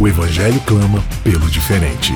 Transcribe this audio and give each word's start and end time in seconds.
o 0.00 0.06
Evangelho 0.06 0.60
clama 0.60 1.02
pelo 1.24 1.50
diferente. 1.50 2.14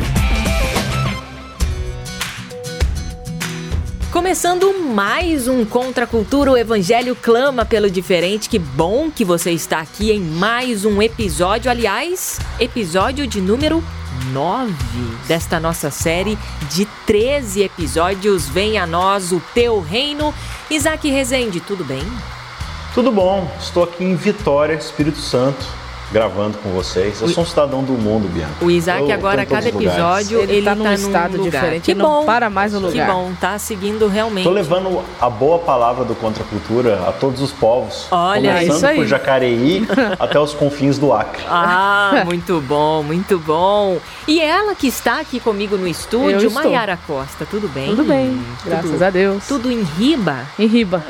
Começando 4.12 4.72
mais 4.94 5.48
um 5.48 5.64
Contra 5.64 6.04
a 6.04 6.06
Cultura, 6.06 6.52
o 6.52 6.56
Evangelho 6.56 7.16
clama 7.20 7.64
pelo 7.64 7.90
diferente. 7.90 8.48
Que 8.48 8.58
bom 8.58 9.10
que 9.10 9.24
você 9.24 9.50
está 9.50 9.80
aqui 9.80 10.12
em 10.12 10.20
mais 10.20 10.84
um 10.84 11.02
episódio, 11.02 11.68
aliás, 11.68 12.38
episódio 12.60 13.26
de 13.26 13.40
número 13.40 13.82
9 14.32 14.72
desta 15.26 15.58
nossa 15.58 15.90
série 15.90 16.38
de 16.70 16.86
13 17.04 17.62
episódios. 17.62 18.48
Vem 18.48 18.78
a 18.78 18.86
nós 18.86 19.32
o 19.32 19.42
teu 19.52 19.80
reino. 19.80 20.32
Isaac 20.70 21.10
Rezende, 21.10 21.58
tudo 21.58 21.84
bem? 21.84 22.04
Tudo 22.94 23.10
bom, 23.10 23.50
estou 23.58 23.82
aqui 23.82 24.04
em 24.04 24.14
Vitória, 24.14 24.74
Espírito 24.74 25.18
Santo 25.18 25.81
gravando 26.12 26.58
com 26.58 26.70
vocês. 26.70 27.20
Eu 27.20 27.28
sou 27.28 27.42
um 27.42 27.46
cidadão 27.46 27.82
do 27.82 27.94
mundo, 27.94 28.28
Bianca. 28.28 28.52
O 28.60 28.70
Isaac 28.70 29.08
eu, 29.08 29.12
agora, 29.12 29.46
cada 29.46 29.68
episódio, 29.68 30.40
ele, 30.40 30.56
ele 30.56 30.64
tá 30.66 30.74
num 30.74 30.84
tá 30.84 30.94
estado 30.94 31.36
lugar. 31.38 31.50
diferente. 31.50 31.82
Que 31.82 31.94
bom. 31.94 32.24
para 32.24 32.50
mais 32.50 32.72
no 32.74 32.80
lugar. 32.80 33.06
Que 33.06 33.12
bom, 33.12 33.32
tá 33.40 33.58
seguindo 33.58 34.06
realmente. 34.06 34.44
Tô 34.44 34.50
levando 34.50 35.02
a 35.20 35.30
boa 35.30 35.58
palavra 35.58 36.04
do 36.04 36.14
Contra 36.14 36.44
a 36.44 36.46
Cultura 36.46 37.08
a 37.08 37.12
todos 37.12 37.40
os 37.40 37.50
povos. 37.50 38.06
Olha, 38.10 38.54
começando 38.54 38.76
isso 38.76 38.86
aí. 38.86 38.96
por 38.96 39.06
Jacareí 39.06 39.86
até 40.20 40.38
os 40.38 40.52
confins 40.52 40.98
do 40.98 41.12
Acre. 41.12 41.42
Ah, 41.48 42.22
muito 42.26 42.60
bom, 42.60 43.02
muito 43.02 43.38
bom. 43.38 43.98
E 44.28 44.40
ela 44.40 44.74
que 44.74 44.86
está 44.86 45.20
aqui 45.20 45.40
comigo 45.40 45.76
no 45.76 45.88
estúdio, 45.88 46.50
Maiara 46.50 46.98
Costa, 47.06 47.46
tudo 47.50 47.68
bem? 47.68 47.86
Tudo 47.86 48.04
bem, 48.04 48.40
graças 48.64 48.90
tudo, 48.90 49.02
a 49.02 49.10
Deus. 49.10 49.46
Tudo 49.48 49.70
em 49.70 49.82
riba? 49.82 50.46
Em 50.58 50.66
riba. 50.66 51.02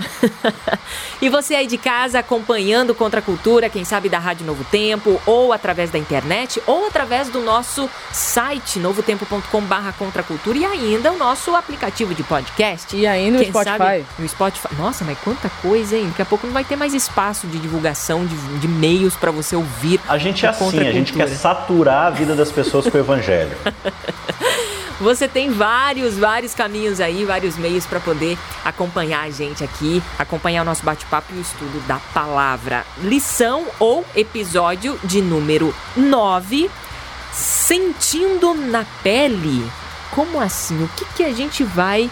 e 1.20 1.28
você 1.28 1.54
aí 1.54 1.66
de 1.66 1.76
casa 1.76 2.20
acompanhando 2.20 2.94
Contra 2.94 3.18
a 3.18 3.22
Cultura, 3.22 3.68
quem 3.68 3.84
sabe 3.84 4.08
da 4.08 4.18
Rádio 4.18 4.46
Novo 4.46 4.64
Tempo, 4.64 4.91
ou 5.26 5.52
através 5.52 5.90
da 5.90 5.98
internet, 5.98 6.62
ou 6.66 6.86
através 6.86 7.28
do 7.28 7.40
nosso 7.40 7.88
site 8.12 8.78
novotempo.com/barra 8.78 9.92
contracultura 9.92 10.58
e 10.58 10.64
ainda 10.64 11.12
o 11.12 11.18
nosso 11.18 11.54
aplicativo 11.54 12.14
de 12.14 12.22
podcast. 12.22 12.96
E 12.96 13.06
ainda 13.06 13.38
no 13.38 13.44
Spotify. 13.44 13.78
Sabe, 13.78 14.06
no 14.18 14.28
Spotify. 14.28 14.68
Nossa, 14.76 15.04
mas 15.04 15.18
quanta 15.18 15.50
coisa, 15.60 15.96
hein? 15.96 16.08
Daqui 16.08 16.22
a 16.22 16.26
pouco 16.26 16.46
não 16.46 16.54
vai 16.54 16.64
ter 16.64 16.76
mais 16.76 16.94
espaço 16.94 17.46
de 17.46 17.58
divulgação 17.58 18.26
de, 18.26 18.36
de 18.58 18.68
meios 18.68 19.14
para 19.14 19.30
você 19.30 19.56
ouvir. 19.56 20.00
A 20.08 20.18
gente 20.18 20.44
é 20.44 20.48
assim, 20.48 20.78
a 20.78 20.92
gente 20.92 21.12
quer 21.12 21.28
saturar 21.28 22.06
a 22.06 22.10
vida 22.10 22.34
das 22.34 22.50
pessoas 22.50 22.88
com 22.88 22.96
o 22.96 23.00
evangelho. 23.00 23.56
Você 25.02 25.26
tem 25.26 25.50
vários, 25.50 26.16
vários 26.16 26.54
caminhos 26.54 27.00
aí, 27.00 27.24
vários 27.24 27.56
meios 27.56 27.84
para 27.84 27.98
poder 27.98 28.38
acompanhar 28.64 29.24
a 29.24 29.30
gente 29.30 29.64
aqui, 29.64 30.00
acompanhar 30.16 30.62
o 30.62 30.64
nosso 30.64 30.84
bate-papo 30.84 31.34
e 31.34 31.38
o 31.38 31.40
estudo 31.40 31.84
da 31.88 31.96
palavra. 32.14 32.86
Lição 32.98 33.66
ou 33.80 34.06
episódio 34.14 34.96
de 35.02 35.20
número 35.20 35.74
9, 35.96 36.70
Sentindo 37.32 38.54
na 38.54 38.86
pele. 39.02 39.68
Como 40.12 40.40
assim? 40.40 40.84
O 40.84 40.88
que, 40.88 41.04
que 41.16 41.24
a 41.24 41.32
gente 41.32 41.64
vai 41.64 42.08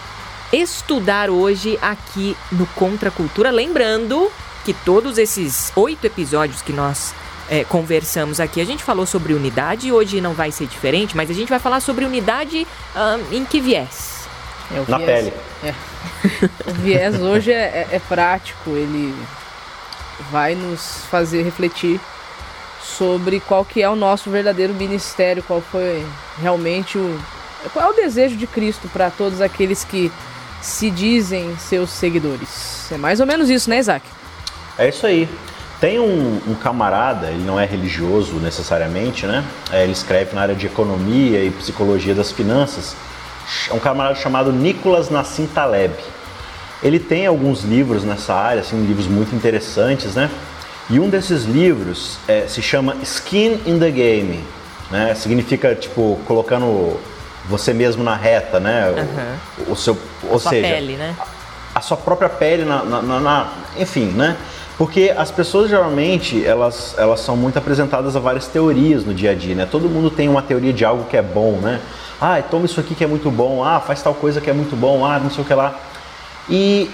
estudar 0.51 1.29
hoje 1.29 1.79
aqui 1.81 2.35
no 2.51 2.65
Contra 2.67 3.09
Cultura? 3.09 3.51
Lembrando 3.51 4.29
que 4.65 4.73
todos 4.73 5.17
esses 5.17 5.71
oito 5.77 6.05
episódios 6.05 6.61
que 6.61 6.73
nós 6.73 7.13
é, 7.51 7.65
conversamos 7.65 8.39
aqui. 8.39 8.61
A 8.61 8.65
gente 8.65 8.81
falou 8.81 9.05
sobre 9.05 9.33
unidade, 9.33 9.91
hoje 9.91 10.21
não 10.21 10.33
vai 10.33 10.53
ser 10.53 10.67
diferente, 10.67 11.17
mas 11.17 11.29
a 11.29 11.33
gente 11.33 11.49
vai 11.49 11.59
falar 11.59 11.81
sobre 11.81 12.05
unidade 12.05 12.65
um, 12.95 13.35
em 13.35 13.43
que 13.43 13.59
viés? 13.59 14.25
É, 14.71 14.89
Na 14.89 14.97
viés, 14.97 15.25
pele. 15.25 15.33
É. 15.61 15.73
o 16.71 16.73
viés 16.75 17.19
hoje 17.19 17.51
é, 17.51 17.87
é, 17.91 17.95
é 17.97 17.99
prático, 17.99 18.69
ele 18.69 19.13
vai 20.31 20.55
nos 20.55 21.03
fazer 21.11 21.43
refletir 21.43 21.99
sobre 22.81 23.41
qual 23.41 23.65
que 23.65 23.81
é 23.81 23.89
o 23.89 23.97
nosso 23.97 24.29
verdadeiro 24.29 24.73
ministério, 24.73 25.43
qual 25.43 25.59
foi 25.59 26.05
realmente 26.41 26.97
o 26.97 27.19
qual 27.73 27.85
é 27.85 27.89
o 27.89 27.93
desejo 27.93 28.35
de 28.37 28.47
Cristo 28.47 28.89
para 28.91 29.11
todos 29.11 29.39
aqueles 29.39 29.83
que 29.83 30.11
se 30.61 30.89
dizem 30.89 31.55
seus 31.57 31.91
seguidores. 31.91 32.91
É 32.91 32.97
mais 32.97 33.19
ou 33.19 33.27
menos 33.27 33.51
isso, 33.51 33.69
né, 33.69 33.77
Isaac? 33.77 34.03
É 34.79 34.89
isso 34.89 35.05
aí. 35.05 35.29
Tem 35.81 35.99
um, 35.99 36.39
um, 36.47 36.53
camarada, 36.53 37.29
ele 37.29 37.43
não 37.43 37.59
é 37.59 37.65
religioso 37.65 38.35
necessariamente, 38.35 39.25
né? 39.25 39.43
É, 39.71 39.81
ele 39.81 39.93
escreve 39.93 40.35
na 40.35 40.41
área 40.41 40.53
de 40.53 40.67
economia 40.67 41.43
e 41.43 41.49
psicologia 41.49 42.13
das 42.13 42.31
finanças. 42.31 42.95
É 43.67 43.73
um 43.73 43.79
camarada 43.79 44.13
chamado 44.13 44.53
Nicolas 44.53 45.09
Nassim 45.09 45.47
Taleb. 45.47 45.95
Ele 46.83 46.99
tem 46.99 47.25
alguns 47.25 47.63
livros 47.63 48.03
nessa 48.03 48.35
área, 48.35 48.61
assim, 48.61 48.79
livros 48.85 49.07
muito 49.07 49.35
interessantes, 49.35 50.13
né? 50.13 50.29
E 50.87 50.99
um 50.99 51.09
desses 51.09 51.45
livros 51.45 52.19
é, 52.27 52.45
se 52.47 52.61
chama 52.61 52.95
Skin 53.01 53.59
in 53.65 53.79
the 53.79 53.89
Game, 53.89 54.43
né? 54.91 55.15
Significa 55.15 55.73
tipo 55.73 56.19
colocando 56.27 56.99
você 57.49 57.73
mesmo 57.73 58.03
na 58.03 58.15
reta, 58.15 58.59
né? 58.59 58.87
Uhum. 58.89 59.65
O, 59.65 59.71
o, 59.71 59.75
seu, 59.75 59.97
ou 60.29 60.35
a 60.35 60.39
seja, 60.39 60.67
pele, 60.67 60.93
né? 60.93 61.15
a, 61.19 61.79
a 61.79 61.81
sua 61.81 61.97
própria 61.97 62.29
pele 62.29 62.65
na, 62.65 62.83
na, 62.83 63.01
na, 63.01 63.19
na 63.19 63.53
enfim, 63.79 64.05
né? 64.11 64.37
Porque 64.81 65.13
as 65.15 65.29
pessoas 65.29 65.69
geralmente 65.69 66.43
elas, 66.43 66.95
elas 66.97 67.19
são 67.19 67.37
muito 67.37 67.55
apresentadas 67.55 68.15
a 68.15 68.19
várias 68.19 68.47
teorias 68.47 69.05
no 69.05 69.13
dia 69.13 69.29
a 69.29 69.35
dia, 69.35 69.53
né? 69.53 69.67
Todo 69.69 69.87
mundo 69.87 70.09
tem 70.09 70.27
uma 70.27 70.41
teoria 70.41 70.73
de 70.73 70.83
algo 70.83 71.03
que 71.03 71.15
é 71.15 71.21
bom, 71.21 71.59
né? 71.61 71.79
Ah, 72.19 72.41
toma 72.41 72.65
isso 72.65 72.79
aqui 72.79 72.95
que 72.95 73.03
é 73.03 73.07
muito 73.07 73.29
bom, 73.29 73.63
ah, 73.63 73.79
faz 73.79 74.01
tal 74.01 74.15
coisa 74.15 74.41
que 74.41 74.49
é 74.49 74.53
muito 74.53 74.75
bom, 74.75 75.05
ah, 75.05 75.19
não 75.19 75.29
sei 75.29 75.43
o 75.43 75.45
que 75.45 75.53
lá. 75.53 75.79
E 76.49 76.89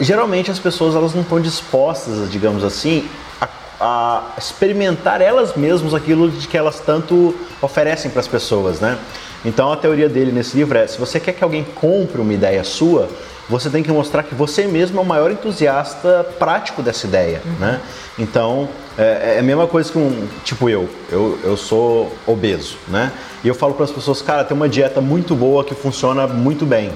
geralmente 0.00 0.52
as 0.52 0.60
pessoas 0.60 0.94
elas 0.94 1.12
não 1.12 1.22
estão 1.22 1.40
dispostas, 1.40 2.30
digamos 2.30 2.62
assim, 2.62 3.08
a, 3.40 3.48
a 3.80 4.22
experimentar 4.38 5.20
elas 5.20 5.56
mesmas 5.56 5.94
aquilo 5.94 6.30
de 6.30 6.46
que 6.46 6.56
elas 6.56 6.78
tanto 6.78 7.34
oferecem 7.60 8.12
para 8.12 8.20
as 8.20 8.28
pessoas, 8.28 8.78
né? 8.78 8.96
Então 9.44 9.72
a 9.72 9.76
teoria 9.76 10.08
dele 10.08 10.30
nesse 10.30 10.56
livro 10.56 10.78
é: 10.78 10.86
se 10.86 11.00
você 11.00 11.18
quer 11.18 11.32
que 11.32 11.42
alguém 11.42 11.64
compre 11.64 12.20
uma 12.20 12.32
ideia 12.32 12.62
sua, 12.62 13.08
você 13.52 13.68
tem 13.68 13.82
que 13.82 13.92
mostrar 13.92 14.22
que 14.22 14.34
você 14.34 14.66
mesmo 14.66 14.98
é 14.98 15.02
o 15.02 15.04
maior 15.04 15.30
entusiasta 15.30 16.24
prático 16.38 16.82
dessa 16.82 17.06
ideia, 17.06 17.42
uhum. 17.44 17.52
né? 17.60 17.80
Então, 18.18 18.66
é, 18.96 19.34
é, 19.36 19.38
a 19.40 19.42
mesma 19.42 19.66
coisa 19.66 19.92
que 19.92 19.98
um, 19.98 20.26
tipo 20.42 20.70
eu, 20.70 20.88
eu, 21.10 21.38
eu 21.44 21.56
sou 21.56 22.16
obeso, 22.26 22.78
né? 22.88 23.12
E 23.44 23.48
eu 23.48 23.54
falo 23.54 23.74
para 23.74 23.84
as 23.84 23.90
pessoas, 23.90 24.22
cara, 24.22 24.42
tem 24.42 24.56
uma 24.56 24.70
dieta 24.70 25.02
muito 25.02 25.34
boa 25.34 25.62
que 25.64 25.74
funciona 25.74 26.26
muito 26.26 26.64
bem. 26.64 26.92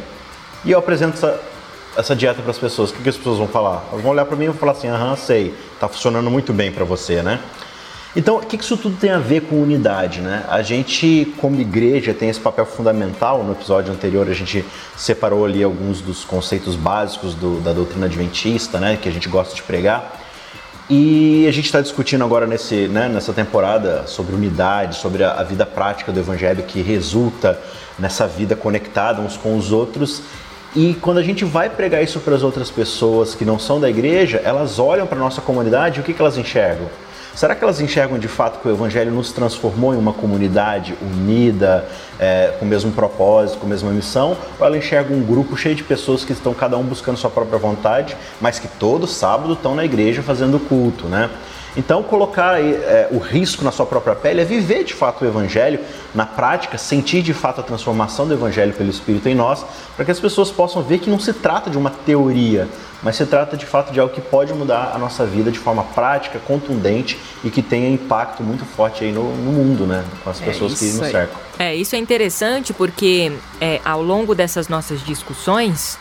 E 0.64 0.70
eu 0.70 0.78
apresento 0.78 1.18
essa, 1.18 1.38
essa 1.94 2.16
dieta 2.16 2.40
para 2.40 2.50
as 2.50 2.58
pessoas, 2.58 2.90
o 2.90 2.94
que, 2.94 3.02
que 3.02 3.08
as 3.10 3.16
pessoas 3.18 3.36
vão 3.36 3.48
falar? 3.48 3.84
Elas 3.92 4.02
vão 4.02 4.12
olhar 4.12 4.24
para 4.24 4.36
mim 4.36 4.44
e 4.44 4.48
vão 4.48 4.56
falar 4.56 4.72
assim, 4.72 4.88
aham, 4.88 5.14
sei, 5.14 5.54
tá 5.78 5.88
funcionando 5.88 6.30
muito 6.30 6.54
bem 6.54 6.72
para 6.72 6.86
você, 6.86 7.22
né? 7.22 7.38
Então, 8.16 8.38
o 8.38 8.40
que 8.40 8.56
isso 8.56 8.78
tudo 8.78 8.96
tem 8.96 9.10
a 9.10 9.18
ver 9.18 9.42
com 9.42 9.60
unidade? 9.60 10.22
Né? 10.22 10.42
A 10.48 10.62
gente, 10.62 11.34
como 11.36 11.60
igreja, 11.60 12.14
tem 12.14 12.30
esse 12.30 12.40
papel 12.40 12.64
fundamental. 12.64 13.44
No 13.44 13.52
episódio 13.52 13.92
anterior, 13.92 14.26
a 14.26 14.32
gente 14.32 14.64
separou 14.96 15.44
ali 15.44 15.62
alguns 15.62 16.00
dos 16.00 16.24
conceitos 16.24 16.74
básicos 16.76 17.34
do, 17.34 17.60
da 17.60 17.74
doutrina 17.74 18.06
adventista, 18.06 18.80
né, 18.80 18.96
que 18.96 19.06
a 19.06 19.12
gente 19.12 19.28
gosta 19.28 19.54
de 19.54 19.62
pregar. 19.62 20.18
E 20.88 21.46
a 21.46 21.52
gente 21.52 21.66
está 21.66 21.82
discutindo 21.82 22.24
agora 22.24 22.46
nesse, 22.46 22.88
né, 22.88 23.06
nessa 23.06 23.34
temporada 23.34 24.06
sobre 24.06 24.34
unidade, 24.34 24.96
sobre 24.96 25.22
a, 25.22 25.32
a 25.32 25.42
vida 25.42 25.66
prática 25.66 26.10
do 26.10 26.18
evangelho 26.18 26.62
que 26.62 26.80
resulta 26.80 27.60
nessa 27.98 28.26
vida 28.26 28.56
conectada 28.56 29.20
uns 29.20 29.36
com 29.36 29.58
os 29.58 29.72
outros. 29.72 30.22
E 30.74 30.94
quando 31.02 31.18
a 31.18 31.22
gente 31.22 31.44
vai 31.44 31.68
pregar 31.68 32.02
isso 32.02 32.18
para 32.20 32.34
as 32.34 32.42
outras 32.42 32.70
pessoas 32.70 33.34
que 33.34 33.44
não 33.44 33.58
são 33.58 33.78
da 33.78 33.90
igreja, 33.90 34.40
elas 34.42 34.78
olham 34.78 35.06
para 35.06 35.18
a 35.18 35.20
nossa 35.20 35.42
comunidade 35.42 35.98
e 35.98 36.00
o 36.00 36.02
que, 36.02 36.14
que 36.14 36.20
elas 36.22 36.38
enxergam? 36.38 36.88
Será 37.36 37.54
que 37.54 37.62
elas 37.62 37.82
enxergam 37.82 38.18
de 38.18 38.28
fato 38.28 38.60
que 38.62 38.66
o 38.66 38.70
Evangelho 38.70 39.12
nos 39.12 39.30
transformou 39.30 39.92
em 39.92 39.98
uma 39.98 40.14
comunidade 40.14 40.96
unida, 41.02 41.86
é, 42.18 42.54
com 42.58 42.64
o 42.64 42.68
mesmo 42.68 42.90
propósito, 42.92 43.58
com 43.58 43.66
a 43.66 43.68
mesma 43.68 43.90
missão? 43.90 44.38
Ou 44.58 44.66
ela 44.66 44.78
enxerga 44.78 45.12
um 45.12 45.22
grupo 45.22 45.54
cheio 45.54 45.74
de 45.74 45.84
pessoas 45.84 46.24
que 46.24 46.32
estão 46.32 46.54
cada 46.54 46.78
um 46.78 46.82
buscando 46.82 47.18
sua 47.18 47.28
própria 47.28 47.58
vontade, 47.58 48.16
mas 48.40 48.58
que 48.58 48.66
todo 48.66 49.06
sábado 49.06 49.52
estão 49.52 49.74
na 49.74 49.84
igreja 49.84 50.22
fazendo 50.22 50.58
culto, 50.58 51.08
né? 51.08 51.28
Então, 51.76 52.02
colocar 52.02 52.60
é, 52.60 53.08
o 53.10 53.18
risco 53.18 53.62
na 53.62 53.70
sua 53.70 53.84
própria 53.84 54.14
pele 54.14 54.40
é 54.40 54.44
viver 54.44 54.84
de 54.84 54.94
fato 54.94 55.24
o 55.24 55.28
Evangelho 55.28 55.78
na 56.14 56.24
prática, 56.24 56.78
sentir 56.78 57.22
de 57.22 57.34
fato 57.34 57.60
a 57.60 57.64
transformação 57.64 58.26
do 58.26 58.32
Evangelho 58.32 58.72
pelo 58.72 58.88
Espírito 58.88 59.28
em 59.28 59.34
nós, 59.34 59.64
para 59.94 60.04
que 60.04 60.10
as 60.10 60.18
pessoas 60.18 60.50
possam 60.50 60.82
ver 60.82 60.98
que 60.98 61.10
não 61.10 61.20
se 61.20 61.32
trata 61.32 61.68
de 61.68 61.76
uma 61.76 61.90
teoria, 61.90 62.66
mas 63.02 63.16
se 63.16 63.26
trata 63.26 63.56
de 63.56 63.66
fato 63.66 63.92
de 63.92 64.00
algo 64.00 64.14
que 64.14 64.20
pode 64.20 64.52
mudar 64.54 64.92
a 64.94 64.98
nossa 64.98 65.26
vida 65.26 65.50
de 65.50 65.58
forma 65.58 65.84
prática, 65.84 66.38
contundente 66.38 67.18
e 67.44 67.50
que 67.50 67.60
tenha 67.60 67.88
impacto 67.90 68.42
muito 68.42 68.64
forte 68.64 69.04
aí 69.04 69.12
no, 69.12 69.36
no 69.36 69.52
mundo, 69.52 69.86
né? 69.86 70.02
Com 70.24 70.30
as 70.30 70.40
É 70.40 70.46
pessoas 70.46 70.78
que 70.78 70.84
isso 70.86 71.02
nos 71.02 71.10
cercam. 71.10 71.36
É, 71.58 71.74
isso 71.74 71.94
é 71.94 71.98
interessante 71.98 72.72
porque 72.72 73.32
é, 73.60 73.80
ao 73.84 74.02
longo 74.02 74.34
dessas 74.34 74.68
nossas 74.68 75.04
discussões, 75.04 75.98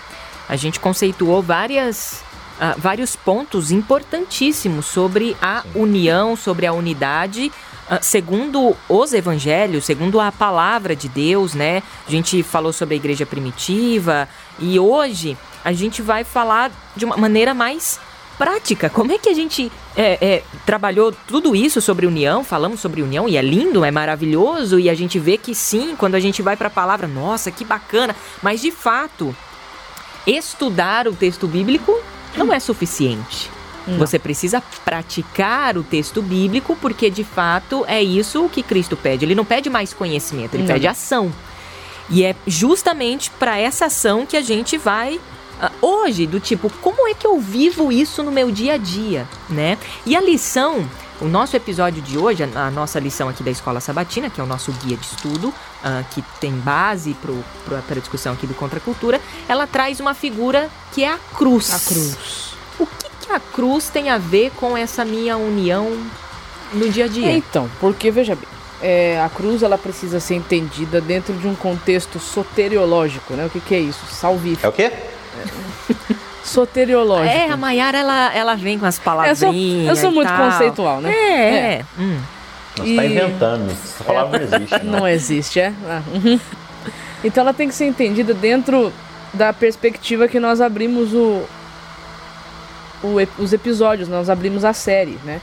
a 0.47 0.55
gente 0.55 0.79
conceituou 0.79 1.41
várias, 1.41 2.23
ah, 2.59 2.75
vários 2.77 3.15
pontos 3.15 3.71
importantíssimos 3.71 4.85
sobre 4.85 5.35
a 5.41 5.63
união, 5.73 6.35
sobre 6.35 6.65
a 6.65 6.73
unidade. 6.73 7.51
ah, 7.89 7.99
segundo 8.01 8.75
os 8.89 9.13
evangelhos, 9.13 9.85
segundo 9.85 10.19
a 10.19 10.31
palavra 10.31 10.95
de 10.95 11.07
Deus, 11.07 11.53
né? 11.53 11.83
A 12.07 12.11
gente 12.11 12.41
falou 12.41 12.73
sobre 12.73 12.95
a 12.95 12.97
igreja 12.97 13.25
primitiva 13.25 14.27
e 14.57 14.79
hoje 14.79 15.37
a 15.63 15.71
gente 15.71 16.01
vai 16.01 16.23
falar 16.23 16.71
de 16.95 17.05
uma 17.05 17.17
maneira 17.17 17.53
mais 17.53 17.99
prática. 18.37 18.89
Como 18.89 19.11
é 19.11 19.17
que 19.17 19.29
a 19.29 19.33
gente 19.33 19.71
é, 19.95 20.17
é, 20.21 20.43
trabalhou 20.65 21.13
tudo 21.27 21.55
isso 21.55 21.81
sobre 21.81 22.05
união? 22.05 22.43
Falamos 22.43 22.79
sobre 22.79 23.01
união 23.01 23.27
e 23.27 23.37
é 23.37 23.41
lindo, 23.41 23.83
é 23.83 23.91
maravilhoso 23.91 24.79
e 24.79 24.89
a 24.89 24.93
gente 24.93 25.19
vê 25.19 25.37
que 25.37 25.55
sim, 25.55 25.95
quando 25.95 26.15
a 26.15 26.19
gente 26.19 26.41
vai 26.41 26.55
para 26.55 26.67
a 26.67 26.71
palavra, 26.71 27.07
nossa, 27.07 27.51
que 27.51 27.63
bacana. 27.63 28.15
Mas 28.41 28.61
de 28.61 28.71
fato, 28.71 29.35
estudar 30.25 31.07
o 31.07 31.13
texto 31.13 31.47
bíblico 31.47 31.97
não 32.37 32.53
é 32.53 32.59
suficiente. 32.59 33.49
Você 33.99 34.17
precisa 34.17 34.63
praticar 34.83 35.77
o 35.77 35.83
texto 35.83 36.21
bíblico, 36.21 36.75
porque 36.75 37.09
de 37.09 37.23
fato 37.23 37.85
é 37.87 38.01
isso 38.01 38.49
que 38.49 38.63
Cristo 38.63 38.97
pede. 38.97 39.25
Ele 39.25 39.35
não 39.35 39.45
pede 39.45 39.69
mais 39.69 39.93
conhecimento, 39.93 40.55
ele 40.55 40.63
Não. 40.63 40.73
pede 40.73 40.87
ação. 40.87 41.31
E 42.09 42.23
é 42.23 42.35
justamente 42.47 43.29
para 43.31 43.57
essa 43.59 43.85
ação 43.85 44.25
que 44.25 44.35
a 44.35 44.41
gente 44.41 44.77
vai 44.77 45.19
ah, 45.61 45.71
hoje, 45.81 46.25
do 46.25 46.39
tipo, 46.39 46.69
como 46.81 47.07
é 47.07 47.13
que 47.13 47.25
eu 47.25 47.39
vivo 47.39 47.91
isso 47.91 48.23
no 48.23 48.31
meu 48.31 48.51
dia 48.51 48.73
a 48.73 48.77
dia, 48.77 49.27
né? 49.49 49.77
E 50.05 50.15
a 50.15 50.21
lição, 50.21 50.87
o 51.21 51.25
nosso 51.25 51.55
episódio 51.55 52.01
de 52.01 52.17
hoje, 52.17 52.43
a, 52.43 52.67
a 52.67 52.71
nossa 52.71 52.99
lição 52.99 53.29
aqui 53.29 53.41
da 53.41 53.51
Escola 53.51 53.79
Sabatina, 53.79 54.29
que 54.29 54.41
é 54.41 54.43
o 54.43 54.47
nosso 54.47 54.71
guia 54.83 54.97
de 54.97 55.05
estudo, 55.05 55.53
ah, 55.87 56.03
que 56.09 56.23
tem 56.41 56.51
base 56.51 57.15
para 57.63 57.77
a 57.77 57.99
discussão 57.99 58.33
aqui 58.33 58.47
do 58.47 58.55
Contra 58.55 58.79
a 58.79 58.81
Cultura, 58.81 59.21
ela 59.47 59.67
traz 59.67 59.99
uma 59.99 60.15
figura 60.15 60.67
que 60.91 61.03
é 61.03 61.09
a 61.09 61.19
cruz. 61.35 61.71
A 61.71 61.79
cruz. 61.79 62.55
O 62.79 62.87
que, 62.87 63.07
que 63.21 63.31
a 63.31 63.39
cruz 63.39 63.87
tem 63.87 64.09
a 64.09 64.17
ver 64.17 64.51
com 64.55 64.75
essa 64.75 65.05
minha 65.05 65.37
união 65.37 65.95
no 66.73 66.89
dia 66.89 67.05
a 67.05 67.07
dia? 67.07 67.31
Então, 67.31 67.69
porque 67.79 68.09
veja 68.09 68.33
bem, 68.33 68.49
é, 68.81 69.21
a 69.23 69.29
cruz 69.29 69.61
ela 69.61 69.77
precisa 69.77 70.19
ser 70.19 70.33
entendida 70.33 70.99
dentro 70.99 71.35
de 71.35 71.47
um 71.47 71.53
contexto 71.53 72.19
soteriológico, 72.19 73.35
né? 73.35 73.45
O 73.45 73.49
que, 73.51 73.59
que 73.59 73.75
é 73.75 73.79
isso? 73.79 74.03
É 74.09 74.13
Salvífico. 74.13 74.67
o 74.67 74.71
quê? 74.71 74.91
Soteriológico. 76.43 77.29
É, 77.29 77.49
a 77.49 77.57
Mayara, 77.57 77.99
ela, 77.99 78.33
ela 78.33 78.55
vem 78.55 78.79
com 78.79 78.87
as 78.87 78.97
eu 78.97 79.03
palavrinhas 79.03 79.39
sou, 79.39 79.51
eu 79.53 79.95
sou 79.95 80.11
e 80.11 80.13
muito 80.15 80.27
tal. 80.27 80.51
conceitual, 80.51 81.01
né? 81.01 81.11
É, 81.11 81.73
é. 81.73 81.85
Hum. 81.99 82.19
Você 82.77 82.89
está 82.89 83.05
E- 83.05 83.11
inventando. 83.11 83.71
Essa 83.71 84.03
palavra 84.03 84.39
não 84.39 84.45
existe. 84.57 84.83
Não. 84.85 84.91
Não 84.99 85.07
existe, 85.07 85.59
é? 85.59 85.73
Ah, 85.87 86.01
uhum. 86.13 86.39
Então 87.23 87.41
ela 87.41 87.53
tem 87.53 87.67
que 87.67 87.75
ser 87.75 87.85
entendida 87.85 88.33
dentro 88.33 88.91
da 89.33 89.51
perspectiva 89.51 90.27
que 90.27 90.39
nós 90.39 90.61
abrimos 90.61 91.13
o, 91.13 91.43
o 93.03 93.15
os 93.39 93.53
episódios, 93.53 94.07
nós 94.07 94.29
abrimos 94.29 94.63
a 94.63 94.73
série, 94.73 95.17
né? 95.23 95.41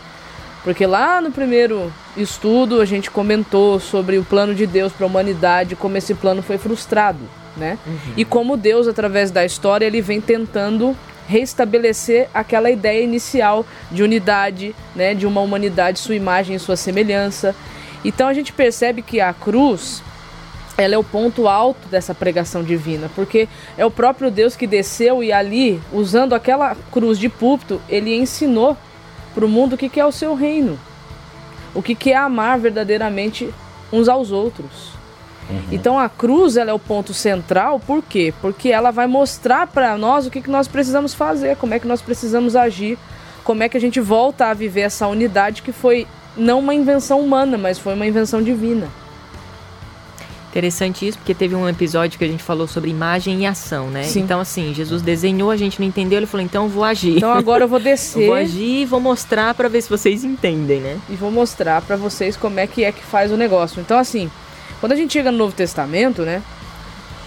Porque 0.64 0.86
lá 0.86 1.20
no 1.20 1.32
primeiro 1.32 1.92
estudo 2.16 2.80
a 2.80 2.84
gente 2.84 3.10
comentou 3.10 3.80
sobre 3.80 4.16
o 4.18 4.24
plano 4.24 4.54
de 4.54 4.66
Deus 4.66 4.92
para 4.92 5.04
a 5.04 5.08
humanidade, 5.08 5.74
como 5.74 5.96
esse 5.96 6.14
plano 6.14 6.40
foi 6.42 6.56
frustrado, 6.56 7.18
né? 7.56 7.78
E 8.16 8.24
como 8.24 8.56
Deus, 8.56 8.86
através 8.86 9.30
da 9.30 9.44
história, 9.44 9.84
ele 9.86 10.00
vem 10.00 10.20
tentando 10.20 10.96
restabelecer 11.26 12.28
aquela 12.34 12.70
ideia 12.70 13.02
inicial 13.02 13.64
de 13.90 14.02
unidade, 14.02 14.74
né, 14.94 15.14
de 15.14 15.26
uma 15.26 15.40
humanidade 15.40 15.98
sua 15.98 16.14
imagem 16.14 16.58
sua 16.58 16.76
semelhança. 16.76 17.54
Então 18.04 18.28
a 18.28 18.34
gente 18.34 18.52
percebe 18.52 19.02
que 19.02 19.20
a 19.20 19.32
cruz 19.32 20.02
ela 20.76 20.94
é 20.94 20.98
o 20.98 21.04
ponto 21.04 21.46
alto 21.46 21.86
dessa 21.88 22.14
pregação 22.14 22.62
divina, 22.62 23.10
porque 23.14 23.48
é 23.76 23.84
o 23.84 23.90
próprio 23.90 24.30
Deus 24.30 24.56
que 24.56 24.66
desceu 24.66 25.22
e 25.22 25.32
ali, 25.32 25.80
usando 25.92 26.34
aquela 26.34 26.74
cruz 26.90 27.18
de 27.18 27.28
púlpito, 27.28 27.80
ele 27.88 28.16
ensinou 28.16 28.76
para 29.34 29.44
o 29.44 29.48
mundo 29.48 29.74
o 29.74 29.78
que 29.78 29.88
que 29.88 30.00
é 30.00 30.06
o 30.06 30.12
seu 30.12 30.34
reino, 30.34 30.78
o 31.74 31.82
que 31.82 31.94
que 31.94 32.10
é 32.10 32.16
amar 32.16 32.58
verdadeiramente 32.58 33.52
uns 33.92 34.08
aos 34.08 34.30
outros. 34.30 35.01
Então 35.70 35.98
a 35.98 36.08
cruz 36.08 36.56
ela 36.56 36.70
é 36.70 36.74
o 36.74 36.78
ponto 36.78 37.12
central, 37.12 37.80
por 37.80 38.02
quê? 38.02 38.32
Porque 38.40 38.68
ela 38.70 38.90
vai 38.90 39.06
mostrar 39.06 39.66
para 39.66 39.96
nós 39.98 40.26
o 40.26 40.30
que, 40.30 40.40
que 40.40 40.50
nós 40.50 40.68
precisamos 40.68 41.14
fazer, 41.14 41.56
como 41.56 41.74
é 41.74 41.78
que 41.78 41.86
nós 41.86 42.00
precisamos 42.00 42.56
agir, 42.56 42.98
como 43.44 43.62
é 43.62 43.68
que 43.68 43.76
a 43.76 43.80
gente 43.80 44.00
volta 44.00 44.46
a 44.46 44.54
viver 44.54 44.82
essa 44.82 45.06
unidade 45.06 45.62
que 45.62 45.72
foi 45.72 46.06
não 46.36 46.60
uma 46.60 46.74
invenção 46.74 47.20
humana, 47.20 47.58
mas 47.58 47.78
foi 47.78 47.94
uma 47.94 48.06
invenção 48.06 48.42
divina. 48.42 48.88
Interessante 50.50 51.08
isso, 51.08 51.16
porque 51.16 51.34
teve 51.34 51.54
um 51.54 51.66
episódio 51.66 52.18
que 52.18 52.24
a 52.26 52.28
gente 52.28 52.42
falou 52.42 52.68
sobre 52.68 52.90
imagem 52.90 53.40
e 53.40 53.46
ação, 53.46 53.88
né? 53.88 54.02
Sim. 54.02 54.20
Então, 54.20 54.38
assim, 54.38 54.74
Jesus 54.74 55.00
desenhou, 55.00 55.50
a 55.50 55.56
gente 55.56 55.80
não 55.80 55.88
entendeu, 55.88 56.18
ele 56.18 56.26
falou, 56.26 56.44
então 56.44 56.64
eu 56.64 56.68
vou 56.68 56.84
agir. 56.84 57.16
Então 57.16 57.32
agora 57.32 57.64
eu 57.64 57.68
vou 57.68 57.78
eu 57.80 57.84
descer 57.84 58.26
vou 58.26 58.34
agir 58.34 58.82
e 58.82 58.84
vou 58.84 59.00
mostrar 59.00 59.54
pra 59.54 59.66
ver 59.66 59.80
se 59.80 59.88
vocês 59.88 60.24
entendem, 60.24 60.78
né? 60.78 61.00
e 61.08 61.14
vou 61.14 61.30
mostrar 61.30 61.80
para 61.80 61.96
vocês 61.96 62.36
como 62.36 62.60
é 62.60 62.66
que 62.66 62.84
é 62.84 62.92
que 62.92 63.02
faz 63.02 63.32
o 63.32 63.36
negócio. 63.36 63.80
Então 63.80 63.98
assim, 63.98 64.30
quando 64.82 64.92
a 64.92 64.96
gente 64.96 65.12
chega 65.12 65.30
no 65.30 65.38
Novo 65.38 65.54
Testamento, 65.54 66.22
né? 66.22 66.42